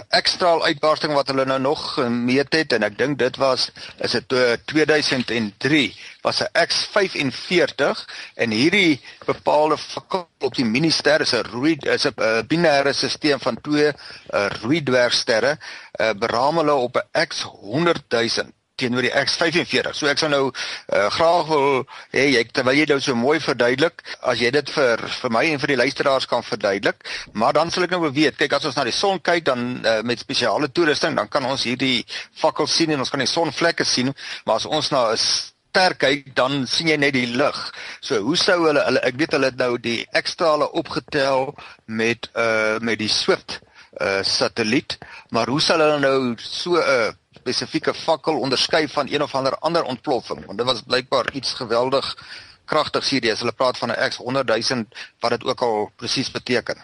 ekstra 0.08 0.60
uitbarsting 0.68 1.12
wat 1.16 1.28
hulle 1.32 1.44
nou 1.44 1.60
nog 1.60 1.94
gemeet 1.94 2.52
het 2.52 2.72
en 2.72 2.82
ek 2.86 2.98
dink 2.98 3.18
dit 3.18 3.36
was 3.36 3.70
is 3.98 4.16
dit 4.16 4.34
2003 4.70 5.86
was 6.22 6.40
'n 6.42 6.48
X45 6.68 8.04
en 8.34 8.50
hierdie 8.50 9.00
bepaalde 9.26 9.78
fakkel 9.78 10.28
op 10.38 10.54
die 10.54 10.64
minister 10.64 11.20
is 11.20 11.34
'n 11.34 11.46
rooi 11.52 11.76
is 11.80 12.06
'n 12.06 12.46
binêre 12.48 12.92
stelsel 12.92 13.38
van 13.38 13.60
twee 13.60 13.88
uh, 13.88 14.46
rooi 14.62 14.82
dwergsterre 14.82 15.58
uh, 15.58 16.10
beraam 16.18 16.56
hulle 16.56 16.74
op 16.74 16.96
'n 16.96 17.26
X100 17.28 18.06
000 18.08 18.52
teenoor 18.80 19.06
die 19.06 19.12
X45. 19.14 19.92
So 19.94 20.08
ek 20.10 20.20
sou 20.20 20.30
nou 20.32 20.42
uh, 20.50 21.06
graag 21.14 21.48
wil 21.50 21.84
hê 22.14 22.26
jy 22.34 22.42
terwyl 22.50 22.78
jy 22.78 22.86
dit 22.88 22.94
nou 22.96 23.04
so 23.04 23.18
mooi 23.18 23.38
verduidelik, 23.42 24.02
as 24.22 24.42
jy 24.42 24.50
dit 24.54 24.74
vir 24.74 25.04
vir 25.20 25.34
my 25.34 25.44
en 25.52 25.62
vir 25.62 25.74
die 25.74 25.80
luisteraars 25.84 26.28
kan 26.30 26.44
verduidelik, 26.46 27.06
maar 27.32 27.56
dan 27.56 27.70
sal 27.70 27.86
ek 27.86 27.94
nou 27.94 28.10
weet, 28.10 28.38
kyk 28.40 28.58
as 28.58 28.68
ons 28.70 28.78
na 28.78 28.86
die 28.88 28.96
son 28.96 29.20
kyk 29.22 29.46
dan 29.46 29.66
uh, 29.86 30.00
met 30.06 30.22
spesiale 30.22 30.70
toerusting, 30.74 31.16
dan 31.18 31.30
kan 31.30 31.46
ons 31.46 31.66
hierdie 31.68 32.04
fakkel 32.40 32.68
sien 32.70 32.94
en 32.94 33.04
ons 33.04 33.12
kan 33.14 33.22
die 33.22 33.30
sonvlekke 33.30 33.86
sien, 33.86 34.14
maar 34.44 34.62
as 34.62 34.66
ons 34.70 34.90
na 34.94 35.10
'n 35.12 35.18
ster 35.18 35.94
kyk, 35.98 36.34
dan 36.38 36.66
sien 36.70 36.88
jy 36.88 36.96
net 36.96 37.14
die 37.14 37.26
lig. 37.26 37.60
So 38.00 38.20
hoe 38.22 38.36
sou 38.38 38.60
hulle 38.66 38.82
hulle 38.86 39.00
ek 39.02 39.18
weet 39.18 39.34
hulle 39.34 39.50
het 39.50 39.58
nou 39.58 39.74
die 39.78 40.06
ekstrale 40.14 40.70
opgetel 40.70 41.54
met 41.86 42.30
uh 42.34 42.78
met 42.78 42.98
die 42.98 43.10
Swift 43.10 43.60
uh 44.00 44.22
satelliet, 44.22 44.98
maar 45.30 45.50
hoe 45.50 45.60
sal 45.60 45.82
hulle 45.82 45.98
nou 45.98 46.34
so 46.38 46.78
'n 46.78 46.82
uh, 46.82 47.12
spesifieke 47.44 47.94
fakkel 47.94 48.40
onderskei 48.40 48.88
van 48.88 49.12
een 49.12 49.22
of 49.22 49.34
ander 49.34 49.58
ander 49.58 49.84
ontploffing 49.84 50.44
want 50.46 50.58
dit 50.58 50.66
was 50.66 50.82
blykbaar 50.82 51.32
iets 51.32 51.52
geweldig 51.60 52.16
kragtigs 52.64 53.10
hierdie 53.12 53.32
as 53.32 53.42
hulle 53.44 53.52
praat 53.52 53.78
van 53.78 53.92
'n 53.92 54.08
X 54.08 54.16
100 54.16 54.48
000 54.48 54.84
wat 55.20 55.30
dit 55.30 55.44
ook 55.44 55.60
al 55.62 55.90
presies 55.96 56.30
beteken. 56.30 56.76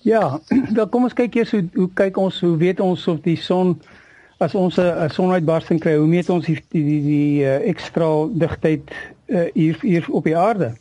Ja, 0.00 0.40
dan 0.76 0.88
kom 0.88 1.02
ons 1.02 1.14
kyk 1.14 1.34
eers 1.34 1.50
hoe 1.50 1.68
hoe 1.74 1.90
kyk 1.94 2.16
ons 2.16 2.40
hoe 2.40 2.56
weet 2.56 2.80
ons 2.80 3.06
of 3.06 3.20
die 3.22 3.36
son 3.36 3.80
as 4.38 4.54
ons 4.54 4.76
'n 4.78 5.10
sonuitbarsting 5.10 5.80
kry, 5.80 5.96
hoe 5.96 6.10
meet 6.10 6.28
ons 6.28 6.46
die 6.46 6.58
die 6.68 6.84
die, 6.84 7.02
die 7.02 7.46
ekstra 7.70 8.10
digtheid 8.32 8.90
uh, 9.26 9.46
hier 9.54 9.78
hier 9.80 10.06
op 10.10 10.24
die 10.24 10.36
aarde. 10.36 10.74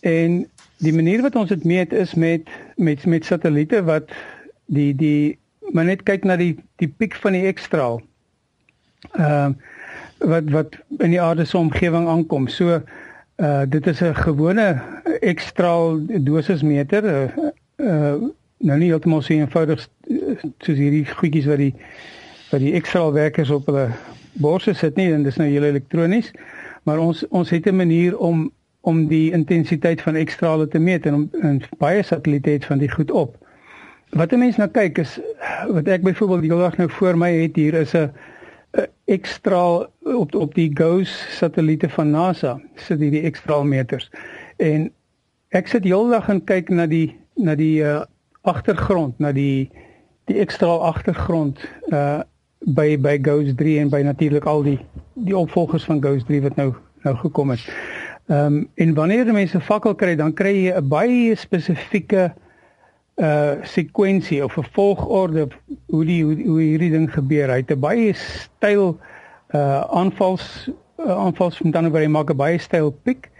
En 0.00 0.48
die 0.78 0.92
manier 0.92 1.22
wat 1.22 1.36
ons 1.36 1.48
dit 1.48 1.64
meet 1.64 1.92
is 1.92 2.14
met 2.14 2.48
met 2.76 3.04
met 3.04 3.24
satelliete 3.24 3.84
wat 3.84 4.10
die 4.66 4.94
die 4.94 5.38
maar 5.72 5.84
net 5.84 6.02
kyk 6.02 6.24
na 6.24 6.36
die 6.36 6.56
die 6.76 6.88
piek 6.88 7.14
van 7.14 7.32
die 7.32 7.46
ekstraal. 7.46 8.02
Ehm 9.12 9.50
uh, 9.50 9.74
wat 10.18 10.48
wat 10.50 10.78
in 10.98 11.10
die 11.10 11.20
aarde 11.20 11.44
se 11.44 11.58
omgewing 11.58 12.08
aankom. 12.08 12.48
So 12.48 12.80
uh 13.36 13.62
dit 13.68 13.86
is 13.86 14.00
'n 14.00 14.14
gewone 14.14 14.82
ekstraal 15.20 16.00
dosismeter. 16.06 17.04
Uh, 17.04 17.50
uh 17.76 18.14
nou 18.58 18.78
nie 18.78 18.88
heeltemal 18.88 19.22
so 19.22 19.34
eenvoudig 19.34 19.88
soos 20.58 20.78
hierdie 20.78 21.04
goedjies 21.04 21.46
wat 21.46 21.58
die 21.58 21.74
wat 22.50 22.60
die 22.60 22.72
ekstra 22.72 23.10
werkers 23.12 23.50
op 23.50 23.66
hulle 23.66 23.90
borse 24.32 24.74
sit 24.74 24.96
nie 24.96 25.12
en 25.12 25.22
dis 25.22 25.36
nou 25.36 25.48
hele 25.48 25.66
elektronies. 25.66 26.30
Maar 26.82 26.98
ons 26.98 27.28
ons 27.28 27.50
het 27.50 27.66
'n 27.66 27.76
manier 27.76 28.18
om 28.18 28.52
om 28.80 29.06
die 29.06 29.32
intensiteit 29.32 30.02
van 30.02 30.14
ekstrale 30.14 30.68
te 30.68 30.78
meet 30.78 31.06
en 31.06 31.14
om 31.14 31.28
en 31.40 31.62
baie 31.78 32.02
satelliete 32.02 32.50
het 32.50 32.64
van 32.64 32.78
die 32.78 32.90
goed 32.90 33.10
op. 33.10 33.45
Wat 34.10 34.32
'n 34.32 34.38
mens 34.38 34.56
nou 34.56 34.68
kyk 34.68 34.98
is 34.98 35.20
wat 35.68 35.88
ek 35.88 36.02
byvoorbeeld 36.02 36.40
die 36.40 36.50
dag 36.50 36.76
nou 36.76 36.90
voor 36.90 37.18
my 37.18 37.32
het 37.32 37.56
hier 37.56 37.74
is 37.74 37.92
'n 37.92 38.10
ekstra 39.04 39.88
op 40.02 40.34
op 40.34 40.54
die 40.54 40.70
GOES 40.74 41.36
satelliete 41.38 41.88
van 41.88 42.10
NASA 42.10 42.60
sit 42.74 43.00
hierdie 43.00 43.22
ekstraal 43.22 43.64
meters. 43.64 44.10
En 44.56 44.92
ek 45.48 45.66
sit 45.66 45.84
heeldag 45.84 46.28
en 46.28 46.44
kyk 46.44 46.68
na 46.68 46.86
die 46.86 47.16
na 47.34 47.54
die 47.54 47.82
uh, 47.82 48.02
agtergrond, 48.42 49.18
na 49.18 49.32
die 49.32 49.70
die 50.24 50.38
ekstraal 50.38 50.84
agtergrond 50.84 51.60
uh 51.88 52.20
by 52.58 52.96
by 52.98 53.18
GOES 53.22 53.54
3 53.54 53.78
en 53.78 53.88
by 53.88 54.00
natuurlik 54.02 54.44
al 54.44 54.62
die 54.62 54.78
die 55.14 55.36
opvolgers 55.36 55.84
van 55.84 56.02
GOES 56.02 56.24
3 56.24 56.42
wat 56.42 56.56
nou 56.56 56.74
nou 57.02 57.16
gekom 57.16 57.50
het. 57.50 57.68
Ehm 58.26 58.54
um, 58.54 58.68
en 58.74 58.94
wanneer 58.94 59.32
mense 59.32 59.60
fakkel 59.60 59.94
kry, 59.94 60.16
dan 60.16 60.32
kry 60.32 60.54
jy 60.64 60.72
'n 60.74 60.88
baie 60.88 61.34
spesifieke 61.34 62.32
uh 62.32 62.45
sekwensie 63.62 64.44
of 64.44 64.56
'n 64.56 64.64
volgorde 64.72 65.48
hoe 65.86 66.04
die 66.04 66.24
hoe, 66.24 66.36
hoe 66.42 66.60
hierdie 66.60 66.90
ding 66.90 67.12
gebeur. 67.12 67.48
Hy 67.48 67.56
het 67.64 67.70
'n 67.70 67.80
baie 67.80 68.12
styl 68.12 68.98
uh 69.54 69.80
aanvals 69.80 70.68
uh, 70.98 71.16
aanvals 71.16 71.60
dan 71.64 71.90
waar 71.90 72.02
hy 72.02 72.08
maak 72.08 72.30
'n 72.30 72.36
baie 72.36 72.58
styl 72.58 72.90
piek 72.90 73.30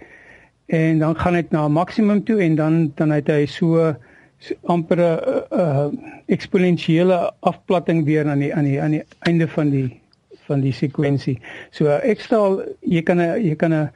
en 0.66 0.98
dan 0.98 1.18
gaan 1.18 1.32
dit 1.32 1.50
na 1.50 1.66
'n 1.66 1.72
maksimum 1.72 2.24
toe 2.24 2.40
en 2.40 2.54
dan 2.54 2.92
dan 2.94 3.10
het 3.10 3.26
hy 3.26 3.46
so, 3.46 3.94
so 4.38 4.54
amper 4.64 4.96
'n 4.96 5.20
uh, 5.28 5.58
uh, 5.58 5.86
eksponensiële 6.26 7.32
afplatting 7.40 8.04
weer 8.04 8.28
aan 8.28 8.38
die 8.38 8.54
aan 8.54 8.64
die 8.64 8.80
aan 8.80 8.90
die 8.90 9.04
einde 9.18 9.48
van 9.48 9.70
die 9.70 10.00
van 10.46 10.60
die 10.60 10.72
sekwensie. 10.72 11.40
So 11.70 11.86
ekstra 11.86 12.64
jy 12.80 13.02
kan 13.02 13.18
'n 13.20 13.42
jy 13.42 13.54
kan 13.54 13.74
'n 13.74 13.90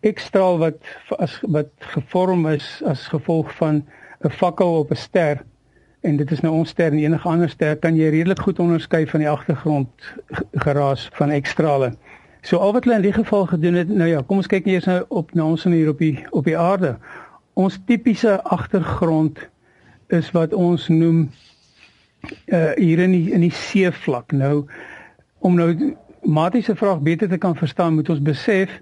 ekstra 0.00 0.56
wat 0.56 0.78
as 1.18 1.40
wat 1.42 1.68
gevorm 1.78 2.46
is 2.46 2.82
as 2.84 3.08
gevolg 3.08 3.54
van 3.56 3.84
'n 4.24 4.30
fakkel 4.30 4.78
op 4.78 4.90
'n 4.90 4.96
ster 4.96 5.42
en 6.00 6.16
dit 6.16 6.30
is 6.30 6.40
nou 6.40 6.54
ons 6.54 6.68
ster 6.68 6.92
en 6.92 6.98
enige 6.98 7.28
ander 7.28 7.48
ster 7.48 7.76
kan 7.76 7.96
jy 7.96 8.08
redelik 8.08 8.40
goed 8.40 8.58
onderskei 8.58 9.06
van 9.06 9.20
die 9.20 9.28
agtergrond 9.28 9.88
geraas 10.52 11.08
van 11.12 11.30
ekstrale. 11.30 11.92
So 12.42 12.56
al 12.56 12.72
wat 12.72 12.84
hulle 12.84 12.96
in 12.96 13.02
die 13.02 13.12
geval 13.12 13.46
gedoen 13.46 13.74
het, 13.74 13.88
nou 13.88 14.08
ja, 14.08 14.22
kom 14.26 14.36
ons 14.40 14.48
kyk 14.48 14.66
eers 14.66 14.84
nou 14.88 15.04
op 15.08 15.34
na 15.34 15.44
ons 15.44 15.64
hier 15.64 15.88
op 15.88 15.98
die 15.98 16.24
op 16.30 16.44
die 16.44 16.58
aarde. 16.58 16.96
Ons 17.52 17.78
tipiese 17.86 18.42
agtergrond 18.42 19.38
is 20.08 20.30
wat 20.30 20.52
ons 20.52 20.88
noem 20.88 21.30
uh 22.46 22.72
hier 22.76 22.98
in 22.98 23.12
die 23.12 23.32
in 23.32 23.40
die 23.40 23.52
seevlak. 23.52 24.32
Nou 24.32 24.64
om 25.38 25.54
nou 25.56 25.96
matiese 26.22 26.76
vraag 26.76 27.00
beter 27.00 27.28
te 27.28 27.38
kan 27.38 27.56
verstaan, 27.56 27.94
moet 27.94 28.08
ons 28.08 28.22
besef 28.22 28.80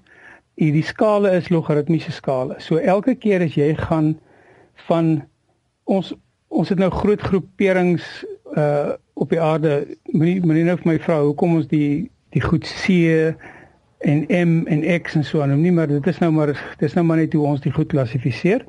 hierdie 0.59 0.83
skale 0.83 1.31
is 1.31 1.49
logaritmiese 1.49 2.13
skale. 2.13 2.55
So 2.59 2.77
elke 2.77 3.15
keer 3.15 3.43
as 3.43 3.55
jy 3.55 3.75
gaan 3.79 4.17
van 4.87 5.23
ons 5.85 6.15
ons 6.49 6.69
het 6.69 6.79
nou 6.79 6.91
groot 6.91 7.21
groeperings 7.21 8.07
uh 8.57 8.97
op 9.19 9.33
die 9.35 9.41
aarde 9.43 9.97
moenie 10.15 10.39
moenie 10.47 10.63
nou 10.63 10.77
vir 10.79 10.87
my 10.93 10.99
vra 11.03 11.17
hoekom 11.25 11.57
ons 11.59 11.67
die 11.67 12.07
die 12.37 12.43
goed 12.45 12.63
C 12.63 12.95
en 14.07 14.21
M 14.31 14.53
en 14.71 14.85
X 15.03 15.17
en 15.19 15.25
so 15.27 15.43
aan 15.43 15.51
noem 15.51 15.65
nie 15.67 15.73
maar 15.75 15.91
dit 15.91 16.07
is 16.07 16.21
nou 16.23 16.31
maar 16.33 16.53
dis 16.79 16.95
nou 16.95 17.03
maar 17.07 17.19
net 17.19 17.35
hoe 17.35 17.47
ons 17.47 17.65
die 17.65 17.75
goed 17.75 17.91
klassifiseer. 17.91 18.63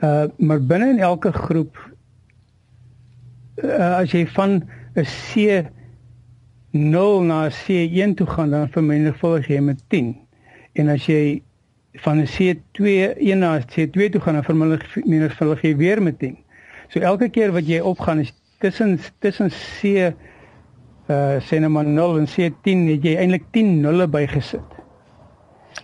Uh 0.00 0.24
maar 0.38 0.64
binne 0.64 0.88
in 0.94 1.02
elke 1.04 1.32
groep 1.32 1.76
uh, 3.62 4.00
as 4.00 4.16
jy 4.16 4.24
van 4.38 4.62
'n 4.96 5.04
C 5.04 5.68
0 6.74 7.22
na 7.22 7.50
C1 7.50 8.16
toe 8.16 8.26
gaan 8.26 8.50
dan 8.50 8.68
vermenigvuldig 8.68 9.46
jy 9.46 9.60
met 9.60 9.84
10. 9.88 10.16
En 10.72 10.88
as 10.88 11.06
jy 11.06 11.42
van 11.94 12.18
'n 12.18 12.26
C2 12.26 12.82
een 13.18 13.38
na 13.38 13.60
C2 13.60 14.10
toe 14.10 14.20
gaan 14.20 14.34
dan 14.34 14.44
vermenigvuldig 14.44 15.62
jy 15.62 15.76
weer 15.76 16.02
met 16.02 16.18
10. 16.18 16.38
So 16.88 17.00
elke 17.00 17.28
keer 17.28 17.52
wat 17.52 17.66
jy 17.66 17.80
opgaan 17.80 18.18
is 18.18 18.34
tussen 18.58 18.98
tussen 19.18 19.50
C 19.50 19.82
uh 21.06 21.36
sê 21.40 21.58
nou 21.60 21.68
maar 21.68 21.84
0 21.84 22.18
en 22.18 22.26
C10 22.26 22.88
het 22.88 23.02
jy 23.02 23.16
eintlik 23.16 23.44
10 23.50 23.80
nulle 23.80 24.08
bygesit. 24.08 24.70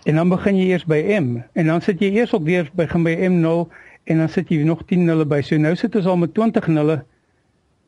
En 0.03 0.15
dan 0.15 0.29
begin 0.29 0.57
jy 0.57 0.71
eers 0.71 0.85
by 0.85 1.03
M 1.19 1.43
en 1.53 1.65
dan 1.65 1.81
sit 1.81 1.99
jy 1.99 2.09
eers 2.15 2.33
ook 2.33 2.43
weer 2.43 2.69
begin 2.73 3.03
by 3.03 3.15
M0 3.29 3.69
en 4.03 4.17
dan 4.17 4.29
sit 4.29 4.49
jy 4.49 4.63
nog 4.63 4.81
10 4.85 5.05
nulle 5.05 5.25
by. 5.25 5.41
So 5.41 5.57
nou 5.57 5.75
sit 5.75 5.95
ons 5.95 6.05
al 6.05 6.17
met 6.17 6.33
20 6.33 6.67
nulle 6.67 7.03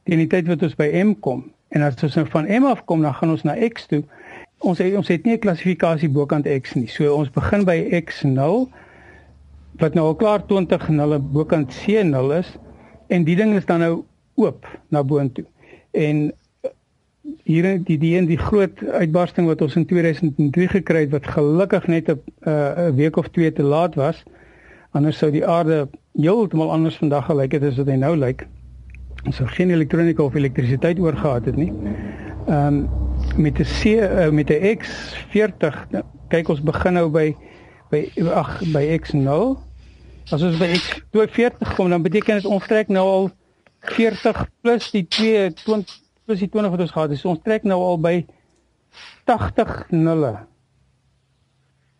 teen 0.03 0.21
die 0.21 0.27
tyd 0.27 0.47
wat 0.47 0.63
ons 0.63 0.75
by 0.75 0.91
M 1.03 1.15
kom. 1.19 1.47
En 1.73 1.81
as 1.81 1.97
ons 2.03 2.15
nou 2.19 2.25
van 2.29 2.45
M 2.45 2.67
af 2.69 2.83
kom, 2.85 3.01
dan 3.01 3.15
gaan 3.17 3.33
ons 3.33 3.43
na 3.47 3.55
X 3.69 3.87
toe. 3.89 4.03
Ons 4.63 4.79
het, 4.79 4.95
ons 4.95 5.07
het 5.11 5.25
nie 5.27 5.33
'n 5.35 5.43
klassifikasie 5.43 6.09
bokant 6.09 6.47
X 6.47 6.73
nie. 6.73 6.87
So 6.87 7.15
ons 7.15 7.29
begin 7.29 7.65
by 7.65 7.77
X0 7.99 8.69
wat 9.81 9.93
nou 9.93 10.05
al 10.05 10.15
klaar 10.15 10.45
20 10.45 10.87
nulle 10.89 11.19
bokant 11.19 11.73
C0 11.73 12.31
is 12.37 12.57
en 13.07 13.23
die 13.23 13.35
ding 13.35 13.55
is 13.55 13.65
dan 13.65 13.79
nou 13.79 14.03
oop 14.35 14.67
na 14.89 15.03
boontoe. 15.03 15.45
En 15.91 16.31
hier 17.43 17.65
in 17.65 17.83
die 17.83 17.97
die 17.97 18.25
die 18.25 18.37
groot 18.37 18.83
uitbarsting 18.83 19.47
wat 19.47 19.61
ons 19.61 19.75
in 19.75 19.85
2003 19.85 20.67
gekry 20.67 21.05
het 21.05 21.11
wat 21.11 21.27
gelukkig 21.27 21.87
net 21.87 22.09
'n 22.09 22.19
uh, 22.47 22.87
'n 22.87 22.95
week 22.95 23.17
of 23.17 23.27
twee 23.29 23.53
te 23.53 23.63
laat 23.63 23.95
was. 23.95 24.23
Anders 24.91 25.17
sou 25.17 25.31
die 25.31 25.45
aarde 25.47 25.87
heeltemal 26.13 26.71
anders 26.71 26.97
vandag 26.97 27.25
gelyk 27.25 27.51
het 27.51 27.63
as 27.63 27.77
wat 27.77 27.87
hy 27.87 27.95
nou 27.95 28.15
lyk. 28.17 28.47
Ons 29.25 29.35
sou 29.35 29.47
geen 29.47 29.71
elektronika 29.71 30.23
of 30.23 30.35
elektrisiteit 30.35 30.99
oorgehad 30.99 31.45
het 31.45 31.55
nie. 31.55 31.73
Ehm 32.47 32.67
um, 32.67 33.02
met 33.37 33.59
'n 33.59 33.63
C 33.63 33.85
uh, 33.85 34.29
met 34.29 34.49
'n 34.49 34.77
X40 34.77 35.89
nou, 35.89 36.03
kyk 36.27 36.49
ons 36.49 36.61
begin 36.61 36.93
nou 36.93 37.09
by 37.09 37.35
by 37.89 38.09
ag 38.29 38.61
by 38.71 38.99
X0. 38.99 39.57
As 40.31 40.41
ons 40.41 40.57
by 40.57 40.69
X40 40.77 41.75
kom 41.75 41.89
dan 41.89 42.01
beteken 42.01 42.35
dit 42.35 42.45
ons 42.45 42.65
trek 42.67 42.87
nou 42.87 43.05
al 43.07 43.31
40 43.79 44.49
plus 44.61 44.91
die 44.91 45.07
2 45.07 45.53
20 45.53 46.01
plus 46.25 46.39
die 46.39 46.49
20 46.49 46.71
wat 46.71 46.79
ons 46.79 46.91
gehad 46.91 47.09
het. 47.09 47.19
So 47.19 47.29
ons 47.29 47.43
trek 47.43 47.63
nou 47.63 47.81
al 47.81 47.99
by 47.99 48.25
80 49.25 49.89
nulle. 49.89 50.37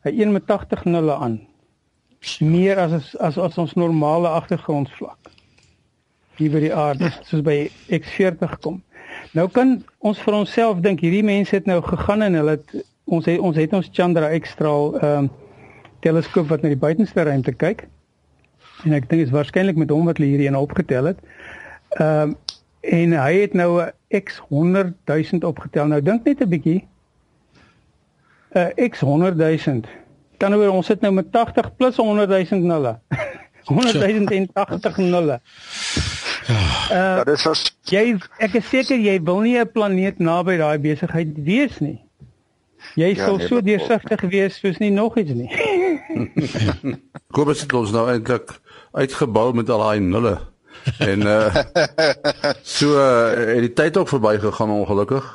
Hy 0.04 0.12
een 0.20 0.32
met 0.32 0.48
80 0.48 0.86
nulle 0.86 1.16
aan. 1.16 1.42
Meer 2.40 2.80
as 2.80 3.16
as 3.18 3.38
as 3.38 3.58
ons 3.58 3.74
normale 3.74 4.28
agtergrondvlak 4.28 5.32
hier 6.38 6.50
by 6.54 6.64
die 6.64 6.74
aarde 6.74 7.12
soos 7.28 7.44
by 7.46 7.70
X40 7.94 8.58
kom. 8.64 8.82
Nou 9.34 9.48
kan 9.50 9.80
ons 9.98 10.20
vir 10.22 10.34
onsself 10.34 10.82
dink 10.86 11.02
hierdie 11.02 11.24
mense 11.24 11.56
het 11.56 11.66
nou 11.66 11.82
gegaan 11.82 12.22
en 12.22 12.34
hulle 12.34 12.58
het 12.58 12.76
ons 13.06 13.26
het 13.26 13.40
ons 13.40 13.58
het 13.58 13.74
ons 13.74 13.90
Chandra 13.92 14.30
X-straal 14.40 14.94
ehm 15.00 15.24
um, 15.24 15.32
teleskoop 16.04 16.50
wat 16.52 16.62
na 16.62 16.68
die 16.74 16.80
buitenste 16.80 17.24
ruimte 17.24 17.54
kyk. 17.56 17.86
En 18.84 18.92
ek 18.92 19.06
dink 19.08 19.22
dit 19.22 19.28
is 19.30 19.32
waarskynlik 19.32 19.78
met 19.80 19.92
hom 19.94 20.10
wat 20.10 20.18
hulle 20.20 20.34
hierdie 20.34 20.50
een 20.50 20.60
opgetel 20.60 21.14
het. 21.14 21.22
Ehm 22.00 22.34
um, 22.34 22.38
en 22.84 23.14
hy 23.16 23.34
het 23.40 23.54
nou 23.56 23.82
'n 23.82 23.92
X 24.24 24.42
100 24.50 24.94
000 25.08 25.48
opgetel. 25.48 25.88
Nou 25.88 26.02
dink 26.02 26.26
net 26.26 26.42
'n 26.42 26.50
bietjie. 26.50 26.88
'n 28.56 28.90
X 28.90 29.00
100 29.00 29.38
000. 29.38 29.82
Kan 30.38 30.54
oor 30.54 30.70
ons 30.70 30.86
sit 30.86 31.02
nou 31.02 31.14
met 31.14 31.32
80 31.32 31.76
plus 31.76 31.96
100 31.96 32.50
000 32.50 32.62
nulle. 32.62 33.00
100 33.64 34.50
080 34.54 34.98
nulle. 34.98 35.40
Uh, 36.50 36.90
ja, 36.90 37.24
dis 37.28 37.46
as 37.48 37.62
jy 37.88 38.18
ek 38.44 38.58
is 38.60 38.66
seker 38.68 39.00
jy 39.00 39.16
wil 39.24 39.44
nie 39.46 39.58
'n 39.60 39.70
planeet 39.72 40.20
naby 40.20 40.58
daai 40.60 40.78
besigheid 40.78 41.38
wees 41.38 41.80
nie. 41.80 42.00
Jy 43.00 43.14
ja, 43.16 43.26
sal 43.26 43.38
nee, 43.38 43.48
so 43.48 43.62
deursigtig 43.62 44.22
wees 44.32 44.60
soos 44.60 44.80
nie 44.84 44.92
nog 44.92 45.18
iets 45.18 45.32
nie. 45.32 45.50
Kobus 47.36 47.64
het 47.64 47.74
ons 47.74 47.94
nou 47.96 48.10
eintlik 48.12 48.52
uitgebou 48.92 49.54
met 49.54 49.70
al 49.70 49.86
daai 49.86 50.00
nulle. 50.00 50.36
En 51.00 51.24
uh 51.24 51.64
so 52.78 52.98
uh, 53.00 53.32
het 53.56 53.64
die 53.70 53.74
tyd 53.74 53.98
ook 53.98 54.12
verby 54.12 54.38
gegaan 54.44 54.70
ongelukkig 54.70 55.26